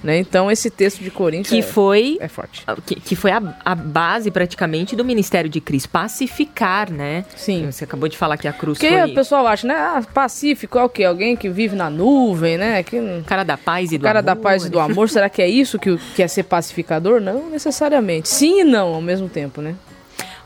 Né? 0.02 0.18
Então, 0.18 0.50
esse 0.50 0.70
texto 0.70 1.02
de 1.02 1.10
Coríntios 1.10 1.50
Que 1.50 1.58
é, 1.58 1.62
foi 1.62 2.18
é 2.20 2.28
forte. 2.28 2.64
que, 2.86 2.94
que 2.94 3.16
foi 3.16 3.32
a, 3.32 3.42
a 3.64 3.74
base 3.74 4.30
praticamente 4.30 4.94
do 4.94 5.04
ministério 5.04 5.50
de 5.50 5.60
Cristo, 5.60 5.88
pacificar, 5.88 6.90
né? 6.90 7.24
Sim. 7.36 7.70
Você 7.70 7.84
acabou 7.84 8.08
de 8.08 8.16
falar 8.16 8.36
que 8.36 8.46
a 8.46 8.52
cruz 8.52 8.78
Porque 8.78 8.92
foi 8.92 9.10
o 9.10 9.14
pessoal 9.14 9.46
acha, 9.46 9.66
né? 9.66 9.74
Ah, 9.74 10.02
pacífico 10.14 10.78
é 10.78 10.84
o 10.84 10.88
quê? 10.88 11.04
Alguém 11.04 11.36
que 11.36 11.48
vive 11.48 11.74
na 11.74 11.90
nuvem, 11.90 12.56
né? 12.56 12.82
Que, 12.84 13.00
cara 13.26 13.42
da 13.42 13.56
paz 13.56 13.90
e 13.90 13.98
do 13.98 14.04
cara 14.04 14.20
amor. 14.20 14.26
da 14.26 14.36
paz 14.36 14.64
e 14.64 14.70
do 14.70 14.78
amor. 14.78 15.08
Será 15.08 15.28
que 15.28 15.42
é 15.42 15.48
isso 15.48 15.78
que, 15.78 15.96
que 16.14 16.22
é 16.22 16.28
ser 16.28 16.44
pacificador? 16.44 17.20
Não 17.20 17.50
necessariamente. 17.50 18.28
Sim 18.28 18.60
e 18.60 18.64
não 18.64 18.94
ao 18.94 19.02
mesmo 19.02 19.28
tempo, 19.28 19.60
né? 19.60 19.74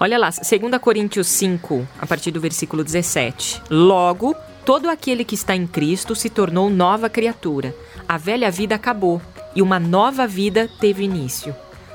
Olha 0.00 0.18
lá, 0.18 0.30
2 0.30 0.78
Coríntios 0.80 1.28
5, 1.28 1.86
a 2.00 2.06
partir 2.06 2.30
do 2.30 2.40
versículo 2.40 2.82
17. 2.82 3.62
Logo, 3.70 4.34
todo 4.64 4.88
aquele 4.88 5.24
que 5.24 5.34
está 5.34 5.54
em 5.54 5.66
Cristo 5.66 6.16
se 6.16 6.28
tornou 6.28 6.68
nova 6.68 7.08
criatura. 7.08 7.74
A 8.08 8.18
velha 8.18 8.50
vida 8.50 8.74
acabou 8.74 9.22
e 9.54 9.62
uma 9.62 9.78
nova 9.78 10.26
vida 10.26 10.68
teve 10.80 11.04
início. 11.04 11.54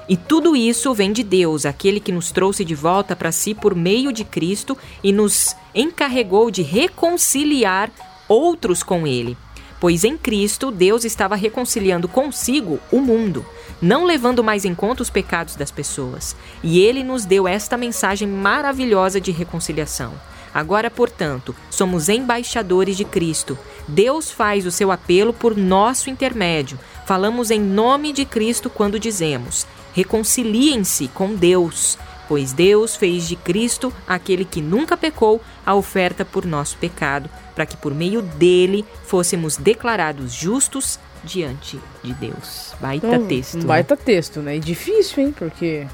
E 0.10 0.16
tudo 0.16 0.56
isso 0.56 0.94
vem 0.94 1.12
de 1.12 1.22
Deus, 1.22 1.66
aquele 1.66 2.00
que 2.00 2.14
nos 2.14 2.32
trouxe 2.32 2.64
de 2.64 2.74
volta 2.74 3.16
para 3.16 3.32
si 3.32 3.54
por 3.54 3.76
meio 3.76 4.14
de 4.14 4.24
Cristo 4.24 4.78
e 5.04 5.12
nos 5.12 5.54
encarregou 5.76 6.50
de 6.50 6.62
reconciliar 6.62 7.92
outros 8.28 8.84
com 8.84 9.06
Ele. 9.06 9.36
Pois 9.80 10.04
em 10.04 10.18
Cristo, 10.18 10.72
Deus 10.72 11.04
estava 11.04 11.36
reconciliando 11.36 12.08
consigo 12.08 12.80
o 12.92 13.00
mundo, 13.00 13.46
não 13.82 14.06
levando 14.06 14.44
mais 14.44 14.66
em 14.66 14.74
conta 14.74 15.04
os 15.04 15.10
pecados 15.10 15.56
das 15.56 15.70
pessoas. 15.70 16.36
E 16.64 16.80
Ele 16.80 17.04
nos 17.04 17.26
deu 17.26 17.48
esta 17.48 17.78
mensagem 17.78 18.28
maravilhosa 18.28 19.22
de 19.22 19.32
reconciliação. 19.32 20.14
Agora, 20.58 20.90
portanto, 20.90 21.56
somos 21.70 22.10
embaixadores 22.10 22.98
de 22.98 23.06
Cristo. 23.06 23.56
Deus 23.88 24.32
faz 24.32 24.66
o 24.66 24.72
seu 24.72 24.92
apelo 24.92 25.32
por 25.32 25.56
nosso 25.56 26.10
intermédio. 26.10 26.80
Falamos 27.06 27.52
em 27.52 27.60
nome 27.60 28.12
de 28.12 28.26
Cristo 28.26 28.68
quando 28.68 29.00
dizemos: 29.00 29.68
reconciliem-se 29.94 31.10
com 31.10 31.36
Deus, 31.36 31.96
pois 32.28 32.54
Deus 32.54 32.96
fez 32.96 33.28
de 33.28 33.36
Cristo, 33.36 33.94
aquele 34.08 34.44
que 34.44 34.60
nunca 34.60 34.98
pecou, 34.98 35.40
a 35.64 35.76
oferta 35.76 36.26
por 36.26 36.44
nosso 36.44 36.76
pecado, 36.78 37.30
para 37.54 37.68
que 37.68 37.78
por 37.78 37.94
meio 37.94 38.24
dele 38.24 38.84
fôssemos 39.06 39.58
declarados 39.58 40.34
justos 40.34 40.98
diante 41.24 41.80
de 42.04 42.16
Deus. 42.16 42.74
Baita 42.82 43.06
Então, 43.06 43.28
texto. 43.28 43.58
Um 43.58 43.60
né? 43.60 43.66
baita 43.68 43.96
texto, 43.96 44.40
né? 44.40 44.56
E 44.56 44.60
difícil, 44.60 45.24
hein? 45.24 45.36
Porque. 45.38 45.86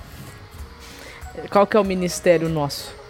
Qual 1.49 1.67
que 1.67 1.75
é 1.75 1.79
o 1.81 1.83
ministério 1.83 2.47
nosso? 2.47 3.02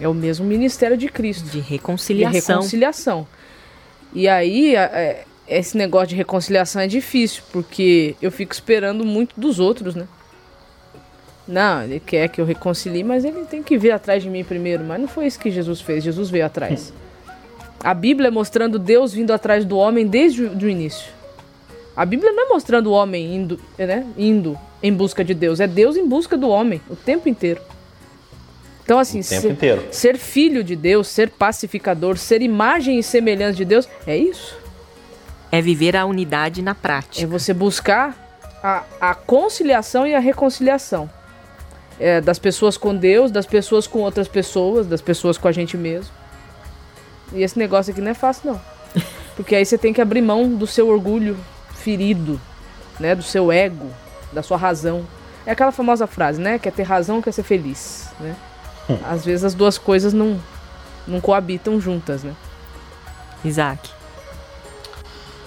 É 0.00 0.08
o 0.08 0.14
mesmo 0.14 0.46
ministério 0.46 0.96
de 0.96 1.08
Cristo. 1.08 1.44
De 1.44 1.50
De 1.50 1.60
reconciliação. 1.60 2.56
reconciliação. 2.56 3.26
E 4.12 4.26
aí, 4.28 4.74
é, 4.74 5.24
esse 5.46 5.76
negócio 5.76 6.08
de 6.08 6.16
reconciliação 6.16 6.80
é 6.82 6.86
difícil, 6.86 7.42
porque 7.52 8.16
eu 8.20 8.30
fico 8.30 8.52
esperando 8.52 9.04
muito 9.04 9.38
dos 9.38 9.60
outros, 9.60 9.94
né? 9.94 10.06
Não, 11.46 11.82
ele 11.82 12.00
quer 12.00 12.28
que 12.28 12.40
eu 12.40 12.44
reconcilie, 12.44 13.02
mas 13.02 13.24
ele 13.24 13.44
tem 13.44 13.62
que 13.62 13.76
vir 13.76 13.90
atrás 13.90 14.22
de 14.22 14.30
mim 14.30 14.44
primeiro. 14.44 14.84
Mas 14.84 15.00
não 15.00 15.08
foi 15.08 15.26
isso 15.26 15.38
que 15.38 15.50
Jesus 15.50 15.80
fez, 15.80 16.04
Jesus 16.04 16.30
veio 16.30 16.46
atrás. 16.46 16.92
A 17.82 17.92
Bíblia 17.92 18.28
é 18.28 18.30
mostrando 18.30 18.78
Deus 18.78 19.12
vindo 19.12 19.32
atrás 19.32 19.64
do 19.64 19.76
homem 19.76 20.06
desde 20.06 20.42
o 20.44 20.68
início. 20.68 21.10
A 21.96 22.04
Bíblia 22.04 22.32
não 22.32 22.46
é 22.46 22.48
mostrando 22.48 22.88
o 22.88 22.92
homem 22.92 23.34
indo, 23.34 23.60
né, 23.76 24.06
indo 24.16 24.56
em 24.82 24.92
busca 24.92 25.24
de 25.24 25.34
Deus, 25.34 25.60
é 25.60 25.66
Deus 25.66 25.96
em 25.96 26.06
busca 26.06 26.36
do 26.36 26.48
homem 26.48 26.80
o 26.88 26.94
tempo 26.94 27.28
inteiro. 27.28 27.60
Então, 28.90 28.98
assim, 28.98 29.20
O 29.20 29.24
tempo 29.24 29.60
ser- 29.60 29.88
ser 29.92 30.18
filho 30.18 30.64
de 30.64 30.74
Deus, 30.74 31.06
ser 31.06 31.30
pacificador, 31.30 32.16
ser 32.16 32.42
imagem 32.42 32.98
e 32.98 33.04
semelhança 33.04 33.52
de 33.56 33.64
Deus, 33.64 33.88
é 34.04 34.16
isso. 34.16 34.58
É 35.52 35.62
viver 35.62 35.94
a 35.96 36.04
unidade 36.04 36.60
na 36.60 36.72
É 36.72 36.74
prática. 36.74 37.24
você 37.24 37.54
buscar 37.54 38.16
a, 38.60 38.82
a 39.00 39.14
conciliação 39.14 40.04
e 40.08 40.12
a 40.12 40.18
reconciliação. 40.18 41.08
É, 42.00 42.20
das 42.20 42.40
pessoas 42.40 42.76
com 42.76 42.92
Deus, 42.92 43.30
das 43.30 43.46
pessoas 43.46 43.86
com 43.86 44.00
outras 44.00 44.26
pessoas, 44.26 44.88
das 44.88 45.00
pessoas 45.00 45.38
com 45.38 45.46
a 45.46 45.52
gente 45.52 45.76
mesmo. 45.76 46.10
E 47.32 47.44
esse 47.44 47.56
negócio 47.56 47.92
aqui 47.92 48.00
não 48.00 48.10
é 48.10 48.14
fácil, 48.14 48.50
não. 48.50 48.60
Porque 49.36 49.54
aí 49.54 49.64
você 49.64 49.78
tem 49.78 49.92
que 49.92 50.00
abrir 50.00 50.20
mão 50.20 50.48
do 50.52 50.66
seu 50.66 50.88
orgulho 50.88 51.38
ferido, 51.76 52.40
né? 52.98 53.14
Do 53.14 53.22
seu 53.22 53.52
ego, 53.52 53.86
da 54.32 54.42
sua 54.42 54.56
razão. 54.56 55.06
É 55.46 55.52
aquela 55.52 55.70
famosa 55.70 56.08
frase, 56.08 56.40
né? 56.40 56.58
Quer 56.58 56.72
ter 56.72 56.82
razão, 56.82 57.22
quer 57.22 57.30
ser 57.30 57.44
feliz, 57.44 58.08
né? 58.18 58.34
Às 59.08 59.24
vezes 59.24 59.44
as 59.44 59.54
duas 59.54 59.78
coisas 59.78 60.12
não, 60.12 60.38
não 61.06 61.20
coabitam 61.20 61.80
juntas, 61.80 62.22
né? 62.22 62.34
Isaac. 63.44 63.90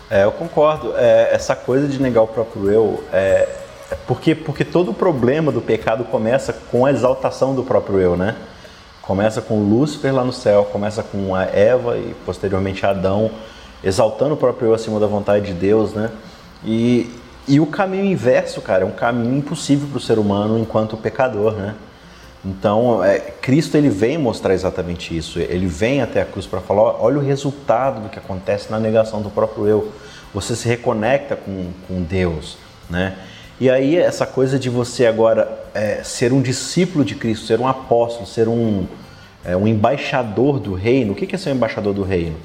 É, 0.09 0.23
eu 0.23 0.31
concordo. 0.31 0.93
É, 0.95 1.33
essa 1.33 1.55
coisa 1.55 1.87
de 1.87 2.01
negar 2.01 2.21
o 2.21 2.27
próprio 2.27 2.69
eu 2.69 3.03
é, 3.11 3.49
é 3.91 3.95
porque, 4.07 4.35
porque 4.35 4.63
todo 4.63 4.91
o 4.91 4.93
problema 4.93 5.51
do 5.51 5.61
pecado 5.61 6.03
começa 6.03 6.53
com 6.53 6.85
a 6.85 6.91
exaltação 6.91 7.55
do 7.55 7.63
próprio 7.63 7.99
eu, 7.99 8.15
né? 8.15 8.35
Começa 9.01 9.41
com 9.41 9.59
Lúcifer 9.59 10.13
lá 10.13 10.23
no 10.23 10.31
céu, 10.31 10.65
começa 10.71 11.03
com 11.03 11.35
a 11.35 11.43
Eva 11.43 11.97
e 11.97 12.15
posteriormente 12.25 12.85
Adão, 12.85 13.31
exaltando 13.83 14.35
o 14.35 14.37
próprio 14.37 14.69
eu 14.69 14.73
acima 14.73 14.99
da 14.99 15.07
vontade 15.07 15.47
de 15.47 15.53
Deus, 15.53 15.93
né? 15.93 16.09
E, 16.63 17.11
e 17.47 17.59
o 17.59 17.65
caminho 17.65 18.05
inverso, 18.05 18.61
cara, 18.61 18.83
é 18.83 18.85
um 18.85 18.91
caminho 18.91 19.37
impossível 19.37 19.87
para 19.89 19.97
o 19.97 20.01
ser 20.01 20.17
humano 20.17 20.57
enquanto 20.57 20.95
pecador, 20.95 21.53
né? 21.53 21.75
Então, 22.45 23.01
é, 23.03 23.19
Cristo 23.19 23.77
ele 23.77 23.89
vem 23.89 24.17
mostrar 24.17 24.53
exatamente 24.53 25.15
isso. 25.15 25.39
Ele 25.39 25.65
vem 25.65 26.01
até 26.01 26.21
a 26.21 26.25
cruz 26.25 26.45
para 26.45 26.59
falar: 26.59 27.01
olha 27.01 27.17
o 27.17 27.21
resultado 27.21 28.01
do 28.01 28.09
que 28.09 28.19
acontece 28.19 28.69
na 28.69 28.79
negação 28.79 29.21
do 29.21 29.29
próprio 29.29 29.65
eu. 29.65 29.91
Você 30.33 30.55
se 30.55 30.67
reconecta 30.67 31.35
com, 31.35 31.71
com 31.87 32.01
Deus, 32.01 32.57
né? 32.89 33.15
E 33.61 33.69
aí 33.69 33.95
essa 33.95 34.25
coisa 34.25 34.59
de 34.59 34.69
você 34.69 35.05
agora 35.05 35.47
é, 35.73 36.03
ser 36.03 36.33
um 36.33 36.41
discípulo 36.41 37.05
de 37.05 37.15
Cristo, 37.15 37.45
ser 37.45 37.59
um 37.59 37.67
apóstolo, 37.67 38.25
ser 38.25 38.47
um, 38.49 38.85
é, 39.45 39.55
um 39.55 39.67
embaixador 39.67 40.59
do 40.59 40.73
reino. 40.73 41.13
O 41.13 41.15
que 41.15 41.33
é 41.33 41.37
ser 41.37 41.51
um 41.51 41.55
embaixador 41.55 41.93
do 41.93 42.03
reino? 42.03 42.35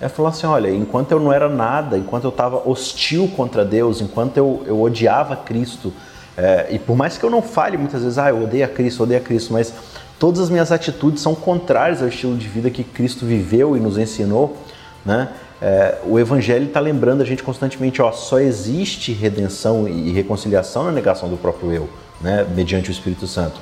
É 0.00 0.08
falar 0.08 0.30
assim, 0.30 0.46
olha, 0.46 0.68
enquanto 0.70 1.12
eu 1.12 1.20
não 1.20 1.32
era 1.32 1.48
nada, 1.48 1.96
enquanto 1.96 2.24
eu 2.24 2.30
estava 2.30 2.68
hostil 2.68 3.30
contra 3.36 3.64
Deus, 3.64 4.00
enquanto 4.00 4.36
eu, 4.36 4.64
eu 4.66 4.82
odiava 4.82 5.36
Cristo, 5.36 5.92
é, 6.36 6.68
e 6.70 6.78
por 6.78 6.96
mais 6.96 7.16
que 7.16 7.24
eu 7.24 7.30
não 7.30 7.42
fale 7.42 7.76
muitas 7.76 8.02
vezes, 8.02 8.18
ah, 8.18 8.30
eu 8.30 8.42
odeio 8.42 8.64
a 8.64 8.68
Cristo, 8.68 9.02
odeio 9.02 9.20
a 9.20 9.22
Cristo, 9.22 9.52
mas 9.52 9.72
todas 10.18 10.40
as 10.40 10.50
minhas 10.50 10.72
atitudes 10.72 11.22
são 11.22 11.34
contrárias 11.34 12.02
ao 12.02 12.08
estilo 12.08 12.36
de 12.36 12.48
vida 12.48 12.70
que 12.70 12.82
Cristo 12.82 13.24
viveu 13.24 13.76
e 13.76 13.80
nos 13.80 13.98
ensinou, 13.98 14.56
né? 15.04 15.28
É, 15.62 15.98
o 16.04 16.18
Evangelho 16.18 16.66
está 16.66 16.80
lembrando 16.80 17.22
a 17.22 17.24
gente 17.24 17.42
constantemente, 17.42 18.02
ó, 18.02 18.12
só 18.12 18.38
existe 18.38 19.12
redenção 19.12 19.88
e 19.88 20.10
reconciliação 20.12 20.84
na 20.84 20.92
negação 20.92 21.28
do 21.28 21.36
próprio 21.36 21.72
eu, 21.72 21.88
né, 22.20 22.46
mediante 22.54 22.90
o 22.90 22.92
Espírito 22.92 23.26
Santo. 23.26 23.58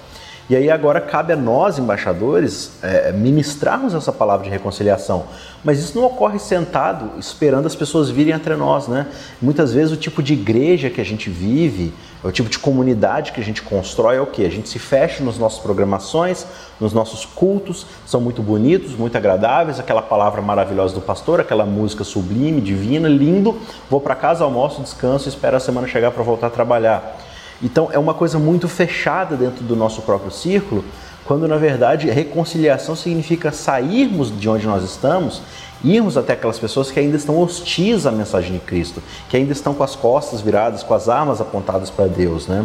E 0.50 0.56
aí 0.56 0.70
agora 0.70 1.00
cabe 1.00 1.32
a 1.32 1.36
nós, 1.36 1.78
embaixadores, 1.78 2.72
é, 2.82 3.12
ministrarmos 3.12 3.94
essa 3.94 4.12
palavra 4.12 4.44
de 4.44 4.50
reconciliação. 4.50 5.24
Mas 5.64 5.78
isso 5.78 5.96
não 5.96 6.04
ocorre 6.04 6.38
sentado, 6.38 7.12
esperando 7.18 7.66
as 7.66 7.76
pessoas 7.76 8.10
virem 8.10 8.34
entre 8.34 8.56
nós, 8.56 8.88
né? 8.88 9.06
Muitas 9.40 9.72
vezes 9.72 9.92
o 9.92 9.96
tipo 9.96 10.22
de 10.22 10.32
igreja 10.32 10.90
que 10.90 11.00
a 11.00 11.04
gente 11.04 11.30
vive, 11.30 11.94
o 12.24 12.32
tipo 12.32 12.50
de 12.50 12.58
comunidade 12.58 13.32
que 13.32 13.40
a 13.40 13.44
gente 13.44 13.62
constrói 13.62 14.16
é 14.16 14.20
o 14.20 14.26
que? 14.26 14.44
A 14.44 14.50
gente 14.50 14.68
se 14.68 14.78
fecha 14.78 15.22
nas 15.24 15.38
nossas 15.38 15.60
programações, 15.60 16.44
nos 16.80 16.92
nossos 16.92 17.24
cultos, 17.24 17.86
são 18.04 18.20
muito 18.20 18.42
bonitos, 18.42 18.96
muito 18.96 19.16
agradáveis, 19.16 19.78
aquela 19.78 20.02
palavra 20.02 20.42
maravilhosa 20.42 20.94
do 20.94 21.00
pastor, 21.00 21.40
aquela 21.40 21.64
música 21.64 22.02
sublime, 22.02 22.60
divina, 22.60 23.08
lindo. 23.08 23.56
Vou 23.88 24.00
para 24.00 24.16
casa, 24.16 24.42
almoço, 24.42 24.82
descanso, 24.82 25.28
espero 25.28 25.56
a 25.56 25.60
semana 25.60 25.86
chegar 25.86 26.10
para 26.10 26.22
voltar 26.24 26.48
a 26.48 26.50
trabalhar. 26.50 27.31
Então 27.62 27.88
é 27.92 27.98
uma 27.98 28.14
coisa 28.14 28.38
muito 28.38 28.68
fechada 28.68 29.36
dentro 29.36 29.64
do 29.64 29.76
nosso 29.76 30.02
próprio 30.02 30.30
círculo, 30.30 30.84
quando 31.24 31.46
na 31.46 31.56
verdade 31.56 32.10
reconciliação 32.10 32.96
significa 32.96 33.52
sairmos 33.52 34.36
de 34.36 34.48
onde 34.48 34.66
nós 34.66 34.82
estamos 34.82 35.42
irmos 35.84 36.16
até 36.16 36.34
aquelas 36.34 36.58
pessoas 36.58 36.90
que 36.90 37.00
ainda 37.00 37.16
estão 37.16 37.40
hostis 37.40 38.06
à 38.06 38.12
mensagem 38.12 38.52
de 38.52 38.60
Cristo, 38.60 39.02
que 39.28 39.36
ainda 39.36 39.52
estão 39.52 39.74
com 39.74 39.82
as 39.82 39.96
costas 39.96 40.40
viradas, 40.40 40.82
com 40.82 40.94
as 40.94 41.08
armas 41.08 41.40
apontadas 41.40 41.90
para 41.90 42.06
Deus, 42.06 42.46
né? 42.46 42.64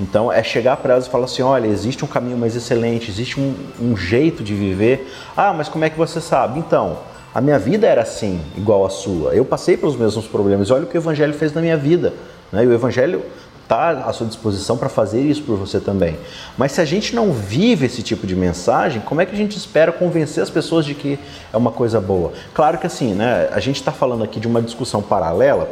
Então 0.00 0.32
é 0.32 0.42
chegar 0.42 0.76
para 0.78 0.94
elas 0.94 1.06
e 1.06 1.10
falar 1.10 1.26
assim: 1.26 1.42
olha, 1.42 1.66
existe 1.66 2.04
um 2.04 2.08
caminho 2.08 2.36
mais 2.36 2.56
excelente, 2.56 3.10
existe 3.10 3.38
um, 3.38 3.54
um, 3.80 3.96
jeito 3.96 4.42
de 4.42 4.54
viver. 4.54 5.12
Ah, 5.36 5.52
mas 5.52 5.68
como 5.68 5.84
é 5.84 5.90
que 5.90 5.96
você 5.96 6.20
sabe? 6.20 6.58
Então, 6.58 6.98
a 7.32 7.40
minha 7.40 7.58
vida 7.58 7.86
era 7.86 8.02
assim, 8.02 8.40
igual 8.56 8.84
a 8.84 8.90
sua. 8.90 9.34
Eu 9.34 9.44
passei 9.44 9.76
pelos 9.76 9.96
mesmos 9.96 10.26
problemas. 10.26 10.70
Olha 10.70 10.84
o 10.84 10.86
que 10.86 10.96
o 10.96 11.00
Evangelho 11.00 11.34
fez 11.34 11.52
na 11.52 11.60
minha 11.60 11.76
vida. 11.76 12.12
Né? 12.50 12.64
E 12.64 12.66
o 12.66 12.72
Evangelho 12.72 13.22
está 13.64 13.90
à 13.90 14.12
sua 14.12 14.26
disposição 14.26 14.76
para 14.76 14.88
fazer 14.88 15.20
isso 15.20 15.42
por 15.42 15.56
você 15.56 15.80
também. 15.80 16.16
Mas 16.56 16.72
se 16.72 16.80
a 16.80 16.84
gente 16.84 17.14
não 17.14 17.32
vive 17.32 17.86
esse 17.86 18.02
tipo 18.02 18.26
de 18.26 18.36
mensagem, 18.36 19.02
como 19.02 19.20
é 19.20 19.26
que 19.26 19.34
a 19.34 19.36
gente 19.36 19.56
espera 19.56 19.90
convencer 19.90 20.42
as 20.42 20.50
pessoas 20.50 20.84
de 20.84 20.94
que 20.94 21.18
é 21.52 21.56
uma 21.56 21.72
coisa 21.72 22.00
boa? 22.00 22.32
Claro 22.52 22.78
que 22.78 22.86
assim, 22.86 23.14
né? 23.14 23.48
A 23.52 23.60
gente 23.60 23.76
está 23.76 23.90
falando 23.90 24.22
aqui 24.22 24.38
de 24.38 24.46
uma 24.46 24.62
discussão 24.62 25.02
paralela, 25.02 25.68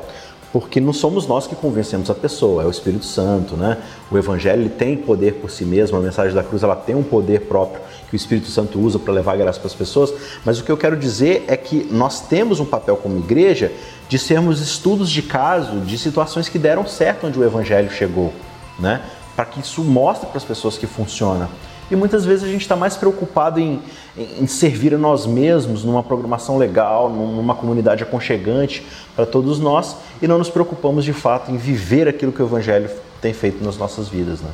porque 0.53 0.81
não 0.81 0.93
somos 0.93 1.27
nós 1.27 1.47
que 1.47 1.57
convencemos 1.57 2.11
a 2.11 2.15
pessoa, 2.15 2.63
é 2.63 2.67
o 2.67 2.71
Espírito 2.71 3.07
Santo, 3.07 3.57
né? 3.57 3.79
O 4.11 4.19
Evangelho 4.19 4.69
tem 4.69 4.97
poder 4.97 5.35
por 5.35 5.51
si 5.51 5.65
mesmo, 5.65 5.97
a 5.97 6.01
mensagem 6.01 6.35
da 6.35 6.43
cruz 6.43 6.63
ela 6.63 6.77
tem 6.77 6.95
um 6.95 7.03
poder 7.03 7.43
próprio 7.43 7.81
que 8.11 8.15
o 8.15 8.17
Espírito 8.17 8.49
Santo 8.49 8.79
usa 8.79 8.99
para 8.99 9.15
levar 9.15 9.37
graça 9.39 9.59
para 9.59 9.69
as 9.69 9.75
pessoas, 9.75 10.13
mas 10.45 10.61
o 10.61 10.65
que 10.65 10.71
eu 10.71 10.77
quero 10.77 10.97
dizer 10.97 11.45
é 11.49 11.57
que 11.57 11.89
nós 11.91 12.21
temos 12.21 12.61
um 12.61 12.67
papel 12.67 12.97
como 12.99 13.19
igreja 13.19 13.73
de 14.11 14.19
sermos 14.19 14.61
estudos 14.61 15.11
de 15.11 15.23
caso 15.23 15.81
de 15.81 15.97
situações 15.97 16.51
que 16.51 16.59
deram 16.59 16.87
certo 16.87 17.27
onde 17.27 17.39
o 17.39 17.45
Evangelho 17.45 17.91
chegou, 17.91 18.31
né? 18.79 19.01
Para 19.35 19.47
que 19.47 19.61
isso 19.61 19.83
mostre 19.83 20.29
para 20.29 20.37
as 20.37 20.45
pessoas 20.45 20.77
que 20.77 20.87
funciona. 20.87 21.49
E 21.93 21.97
muitas 21.97 22.25
vezes 22.25 22.43
a 22.43 22.49
gente 22.49 22.63
está 22.63 22.75
mais 22.75 22.97
preocupado 22.97 23.61
em, 23.61 23.79
em, 24.17 24.47
servir 24.47 24.95
a 24.95 24.99
nós 24.99 25.27
mesmos 25.27 25.85
numa 25.85 26.03
programação 26.03 26.57
legal, 26.57 27.11
numa 27.11 27.55
comunidade 27.55 28.03
aconchegante 28.03 28.83
para 29.15 29.27
todos 29.27 29.59
nós 29.59 29.95
e 30.23 30.27
não 30.27 30.39
nos 30.39 30.49
preocupamos 30.49 31.05
de 31.05 31.13
fato 31.13 31.51
em 31.51 31.59
viver 31.59 32.09
aquilo 32.09 32.33
que 32.33 32.41
o 32.41 32.47
Evangelho 32.47 32.89
tem 33.21 33.35
feito 33.35 33.63
nas 33.63 33.77
nossas 33.77 34.09
vidas. 34.09 34.41
Né? 34.41 34.49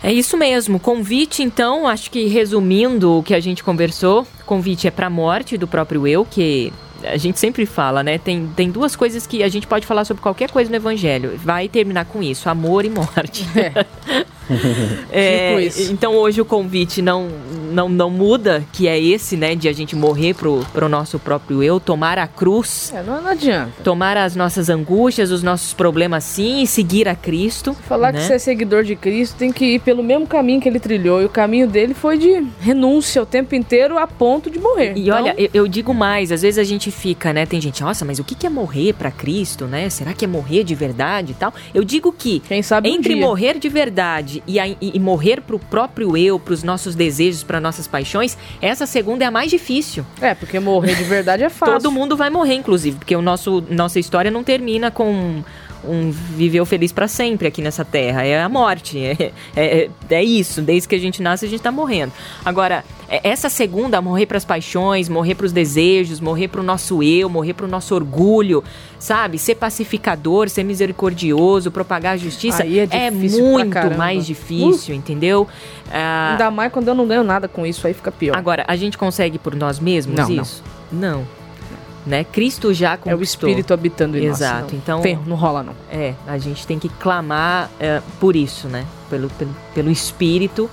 É 0.00 0.12
isso 0.12 0.36
mesmo. 0.36 0.78
Convite, 0.78 1.42
então, 1.42 1.88
acho 1.88 2.08
que 2.08 2.28
resumindo 2.28 3.18
o 3.18 3.22
que 3.24 3.34
a 3.34 3.40
gente 3.40 3.64
conversou, 3.64 4.24
convite 4.46 4.86
é 4.86 4.92
para 4.92 5.08
a 5.08 5.10
morte 5.10 5.58
do 5.58 5.66
próprio 5.66 6.06
eu, 6.06 6.24
que 6.24 6.72
a 7.02 7.16
gente 7.16 7.40
sempre 7.40 7.66
fala, 7.66 8.04
né? 8.04 8.16
Tem, 8.16 8.46
tem 8.54 8.70
duas 8.70 8.94
coisas 8.94 9.26
que 9.26 9.42
a 9.42 9.48
gente 9.48 9.66
pode 9.66 9.86
falar 9.86 10.04
sobre 10.04 10.22
qualquer 10.22 10.52
coisa 10.52 10.70
no 10.70 10.76
Evangelho. 10.76 11.36
Vai 11.36 11.68
terminar 11.68 12.04
com 12.04 12.22
isso: 12.22 12.48
amor 12.48 12.84
e 12.84 12.90
morte. 12.90 13.44
É. 13.58 13.84
é, 15.10 15.68
tipo 15.68 15.92
então 15.92 16.14
hoje 16.16 16.40
o 16.40 16.44
convite 16.44 17.02
não, 17.02 17.28
não, 17.70 17.88
não 17.88 18.10
muda, 18.10 18.64
que 18.72 18.88
é 18.88 19.00
esse, 19.00 19.36
né? 19.36 19.54
De 19.54 19.68
a 19.68 19.72
gente 19.72 19.94
morrer 19.96 20.34
pro, 20.34 20.64
pro 20.72 20.88
nosso 20.88 21.18
próprio 21.18 21.62
eu, 21.62 21.78
tomar 21.78 22.18
a 22.18 22.26
cruz. 22.26 22.92
É, 22.94 23.02
não, 23.02 23.22
não 23.22 23.30
adianta. 23.30 23.72
Tomar 23.82 24.16
as 24.16 24.36
nossas 24.36 24.68
angústias, 24.68 25.30
os 25.30 25.42
nossos 25.42 25.72
problemas 25.72 26.24
sim 26.24 26.62
e 26.62 26.66
seguir 26.66 27.08
a 27.08 27.14
Cristo. 27.14 27.74
Falar 27.74 28.12
né? 28.12 28.20
que 28.20 28.26
você 28.26 28.34
é 28.34 28.38
seguidor 28.38 28.84
de 28.84 28.96
Cristo 28.96 29.36
tem 29.36 29.52
que 29.52 29.64
ir 29.64 29.80
pelo 29.80 30.02
mesmo 30.02 30.26
caminho 30.26 30.60
que 30.60 30.68
ele 30.68 30.80
trilhou. 30.80 31.22
E 31.22 31.24
o 31.24 31.28
caminho 31.28 31.66
dele 31.66 31.94
foi 31.94 32.18
de 32.18 32.46
renúncia 32.60 33.22
o 33.22 33.26
tempo 33.26 33.54
inteiro 33.54 33.98
a 33.98 34.06
ponto 34.06 34.50
de 34.50 34.58
morrer. 34.58 34.94
E 34.96 35.02
então... 35.02 35.16
olha, 35.16 35.34
eu, 35.38 35.50
eu, 35.54 35.68
digo 35.68 35.94
mais, 35.94 36.32
às 36.32 36.42
vezes 36.42 36.58
a 36.58 36.64
gente 36.64 36.90
fica, 36.90 37.32
né? 37.32 37.46
Tem 37.46 37.60
gente, 37.60 37.82
nossa, 37.82 38.04
mas 38.04 38.18
o 38.18 38.24
que 38.24 38.46
é 38.46 38.50
morrer 38.50 38.92
para 38.94 39.10
Cristo, 39.10 39.66
né? 39.66 39.88
Será 39.90 40.12
que 40.12 40.24
é 40.24 40.28
morrer 40.28 40.64
de 40.64 40.74
verdade 40.74 41.32
e 41.32 41.34
tal? 41.34 41.52
Eu 41.74 41.84
digo 41.84 42.12
que 42.12 42.40
Quem 42.40 42.62
sabe 42.62 42.88
entre 42.88 43.14
um 43.14 43.20
morrer 43.20 43.58
de 43.58 43.68
verdade 43.68 44.39
e, 44.46 44.58
a, 44.58 44.66
e, 44.66 44.98
morrer 44.98 45.40
para 45.40 45.56
o 45.56 45.58
próprio 45.58 46.16
eu, 46.16 46.38
para 46.38 46.54
os 46.54 46.62
nossos 46.62 46.94
desejos, 46.94 47.42
para 47.42 47.60
nossas 47.60 47.86
paixões, 47.86 48.36
essa 48.60 48.86
segunda 48.86 49.24
é 49.24 49.26
a 49.26 49.30
mais 49.30 49.50
difícil. 49.50 50.04
É, 50.20 50.34
porque 50.34 50.58
morrer 50.58 50.94
de 50.94 51.04
verdade 51.04 51.42
é 51.42 51.48
fácil. 51.48 51.74
Todo 51.74 51.90
mundo 51.90 52.16
vai 52.16 52.30
morrer, 52.30 52.54
inclusive, 52.54 52.98
porque 52.98 53.16
o 53.16 53.22
nosso, 53.22 53.64
nossa 53.70 53.98
história 53.98 54.30
não 54.30 54.44
termina 54.44 54.90
com 54.90 55.42
um 55.84 56.10
viveu 56.10 56.64
feliz 56.66 56.92
para 56.92 57.08
sempre 57.08 57.48
aqui 57.48 57.62
nessa 57.62 57.84
terra. 57.84 58.24
É 58.24 58.42
a 58.42 58.48
morte. 58.48 58.98
É, 58.98 59.32
é, 59.56 59.90
é, 60.08 60.22
isso. 60.22 60.60
Desde 60.60 60.88
que 60.88 60.94
a 60.94 60.98
gente 60.98 61.22
nasce, 61.22 61.44
a 61.44 61.48
gente 61.48 61.60
tá 61.60 61.72
morrendo. 61.72 62.12
Agora, 62.44 62.84
é, 63.08 63.28
essa 63.28 63.48
segunda, 63.48 64.00
morrer 64.00 64.26
para 64.26 64.36
as 64.36 64.44
paixões, 64.44 65.08
morrer 65.08 65.34
para 65.34 65.46
os 65.46 65.52
desejos, 65.52 66.20
morrer 66.20 66.48
para 66.48 66.60
o 66.60 66.64
nosso 66.64 67.02
eu, 67.02 67.28
morrer 67.28 67.54
para 67.54 67.66
o 67.66 67.68
nosso 67.68 67.94
orgulho, 67.94 68.62
sabe? 68.98 69.38
Ser 69.38 69.56
pacificador, 69.56 70.48
ser 70.48 70.64
misericordioso, 70.64 71.70
propagar 71.70 72.14
a 72.14 72.16
justiça 72.16 72.64
é, 72.64 73.06
é, 73.06 73.10
muito 73.10 73.96
mais 73.96 74.26
difícil, 74.26 74.94
uh. 74.94 74.98
entendeu? 74.98 75.48
Ah, 75.92 76.32
Ainda 76.32 76.50
mais 76.50 76.72
quando 76.72 76.88
eu 76.88 76.94
não 76.94 77.06
ganho 77.06 77.24
nada 77.24 77.48
com 77.48 77.66
isso, 77.66 77.86
aí 77.86 77.94
fica 77.94 78.12
pior. 78.12 78.36
Agora, 78.36 78.64
a 78.68 78.76
gente 78.76 78.96
consegue 78.96 79.38
por 79.38 79.54
nós 79.54 79.78
mesmos 79.78 80.16
não, 80.16 80.30
isso? 80.30 80.62
Não. 80.92 81.18
não 81.18 81.39
né? 82.06 82.24
Cristo 82.24 82.72
já 82.72 82.96
conquistou. 82.96 83.12
É 83.12 83.16
o 83.16 83.22
Espírito 83.22 83.74
habitando 83.74 84.18
em 84.18 84.24
Exato. 84.24 84.72
nós. 84.72 84.72
Exato. 84.72 84.74
Então 84.76 85.22
não 85.26 85.36
rola 85.36 85.62
não. 85.62 85.74
É, 85.90 86.14
a 86.26 86.38
gente 86.38 86.66
tem 86.66 86.78
que 86.78 86.88
clamar 86.88 87.70
é, 87.78 88.00
por 88.18 88.36
isso, 88.36 88.68
né? 88.68 88.86
Pelo, 89.08 89.28
pelo, 89.30 89.56
pelo 89.74 89.90
Espírito 89.90 90.70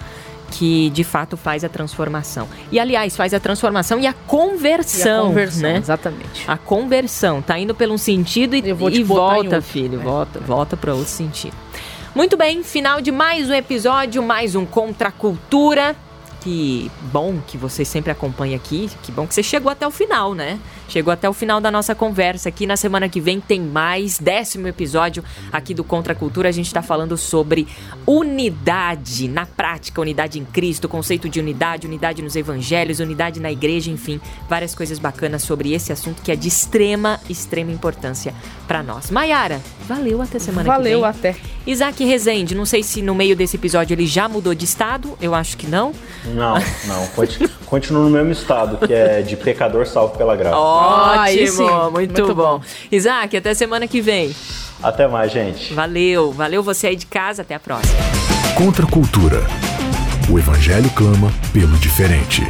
que 0.52 0.90
de 0.92 1.04
fato 1.04 1.36
faz 1.36 1.64
a 1.64 1.70
transformação. 1.70 2.48
E 2.72 2.80
aliás, 2.80 3.16
faz 3.16 3.34
a 3.34 3.40
transformação 3.40 4.00
e 4.00 4.08
a 4.08 4.14
conversão, 4.14 5.26
e 5.26 5.26
a 5.26 5.28
conversão 5.28 5.62
né? 5.62 5.78
Exatamente. 5.78 6.44
A 6.48 6.58
conversão, 6.58 7.42
tá 7.42 7.60
indo 7.60 7.76
pelo 7.76 7.94
um 7.94 7.98
sentido 7.98 8.56
e, 8.56 8.60
e 8.60 9.04
volta, 9.04 9.62
filho, 9.62 10.00
é. 10.00 10.04
volta, 10.04 10.40
volta 10.40 10.78
para 10.78 10.94
outro 10.94 11.12
sentido. 11.12 11.56
Muito 12.16 12.38
bem, 12.38 12.64
final 12.64 13.02
de 13.02 13.12
mais 13.12 13.50
um 13.50 13.54
episódio, 13.54 14.24
mais 14.24 14.56
um 14.56 14.66
Contra 14.66 15.10
a 15.10 15.12
Cultura. 15.12 15.96
Que 16.42 16.92
bom 17.12 17.40
que 17.46 17.58
você 17.58 17.84
sempre 17.84 18.12
acompanha 18.12 18.56
aqui. 18.56 18.90
Que 19.04 19.12
bom 19.12 19.28
que 19.28 19.34
você 19.34 19.44
chegou 19.44 19.72
até 19.72 19.86
o 19.88 19.92
final, 19.92 20.34
né? 20.34 20.60
Chegou 20.88 21.12
até 21.12 21.28
o 21.28 21.34
final 21.34 21.60
da 21.60 21.70
nossa 21.70 21.94
conversa 21.94 22.48
aqui. 22.50 22.66
Na 22.66 22.78
semana 22.78 23.10
que 23.10 23.20
vem 23.20 23.42
tem 23.42 23.60
mais, 23.60 24.18
décimo 24.20 24.68
episódio 24.68 25.24
aqui 25.52 25.74
do 25.74 25.84
Contra 25.84 26.14
a 26.14 26.16
Cultura. 26.16 26.48
A 26.48 26.52
gente 26.52 26.68
está 26.68 26.82
falando 26.82 27.18
sobre 27.18 27.68
unidade 28.06 29.28
na 29.28 29.46
prática, 29.46 30.00
unidade 30.00 30.40
em 30.40 30.46
Cristo, 30.46 30.88
conceito 30.88 31.28
de 31.28 31.40
unidade, 31.40 31.88
unidade 31.88 32.22
nos 32.22 32.36
evangelhos, 32.36 33.00
unidade 33.00 33.40
na 33.40 33.52
igreja, 33.52 33.92
enfim, 33.92 34.22
várias 34.48 34.74
coisas 34.74 35.00
bacanas 35.00 35.44
sobre 35.44 35.74
esse 35.74 35.92
assunto 35.92 36.22
que 36.22 36.32
é 36.32 36.36
de 36.36 36.48
extrema, 36.48 37.20
extrema 37.30 37.72
importância 37.72 38.34
para 38.68 38.82
nós. 38.82 39.12
Maiara, 39.12 39.62
valeu 39.88 40.22
até 40.22 40.40
semana 40.40 40.64
valeu, 40.64 40.84
que 40.84 40.90
vem. 40.90 41.02
Valeu 41.02 41.06
até. 41.06 41.36
Isaac 41.66 42.06
Rezende, 42.06 42.56
não 42.56 42.66
sei 42.66 42.82
se 42.82 43.02
no 43.02 43.14
meio 43.14 43.36
desse 43.36 43.58
episódio 43.58 43.94
ele 43.94 44.08
já 44.08 44.30
mudou 44.30 44.56
de 44.56 44.64
estado, 44.64 45.18
eu 45.22 45.36
acho 45.36 45.58
que 45.58 45.68
não. 45.68 45.92
Não, 46.38 46.54
não, 46.86 47.08
continua 47.66 48.04
no 48.04 48.12
mesmo 48.12 48.32
estado, 48.32 48.86
que 48.86 48.94
é 48.94 49.24
de 49.24 49.36
pecador 49.36 49.88
salvo 49.88 50.16
pela 50.16 50.36
graça. 50.36 50.56
Ótimo, 50.56 51.68
ah, 51.68 51.90
muito, 51.90 52.14
muito 52.14 52.36
bom. 52.36 52.60
bom. 52.60 52.62
Isaac, 52.92 53.36
até 53.36 53.56
semana 53.56 53.88
que 53.88 54.00
vem. 54.00 54.36
Até 54.84 55.08
mais, 55.08 55.32
gente. 55.32 55.74
Valeu, 55.74 56.32
valeu 56.32 56.62
você 56.62 56.88
aí 56.88 56.96
de 56.96 57.08
casa, 57.08 57.42
até 57.42 57.56
a 57.56 57.60
próxima. 57.60 57.98
Contra 58.56 58.86
a 58.86 58.90
cultura. 58.90 59.42
O 60.30 60.38
evangelho 60.38 60.90
clama 60.92 61.34
pelo 61.52 61.76
diferente. 61.78 62.44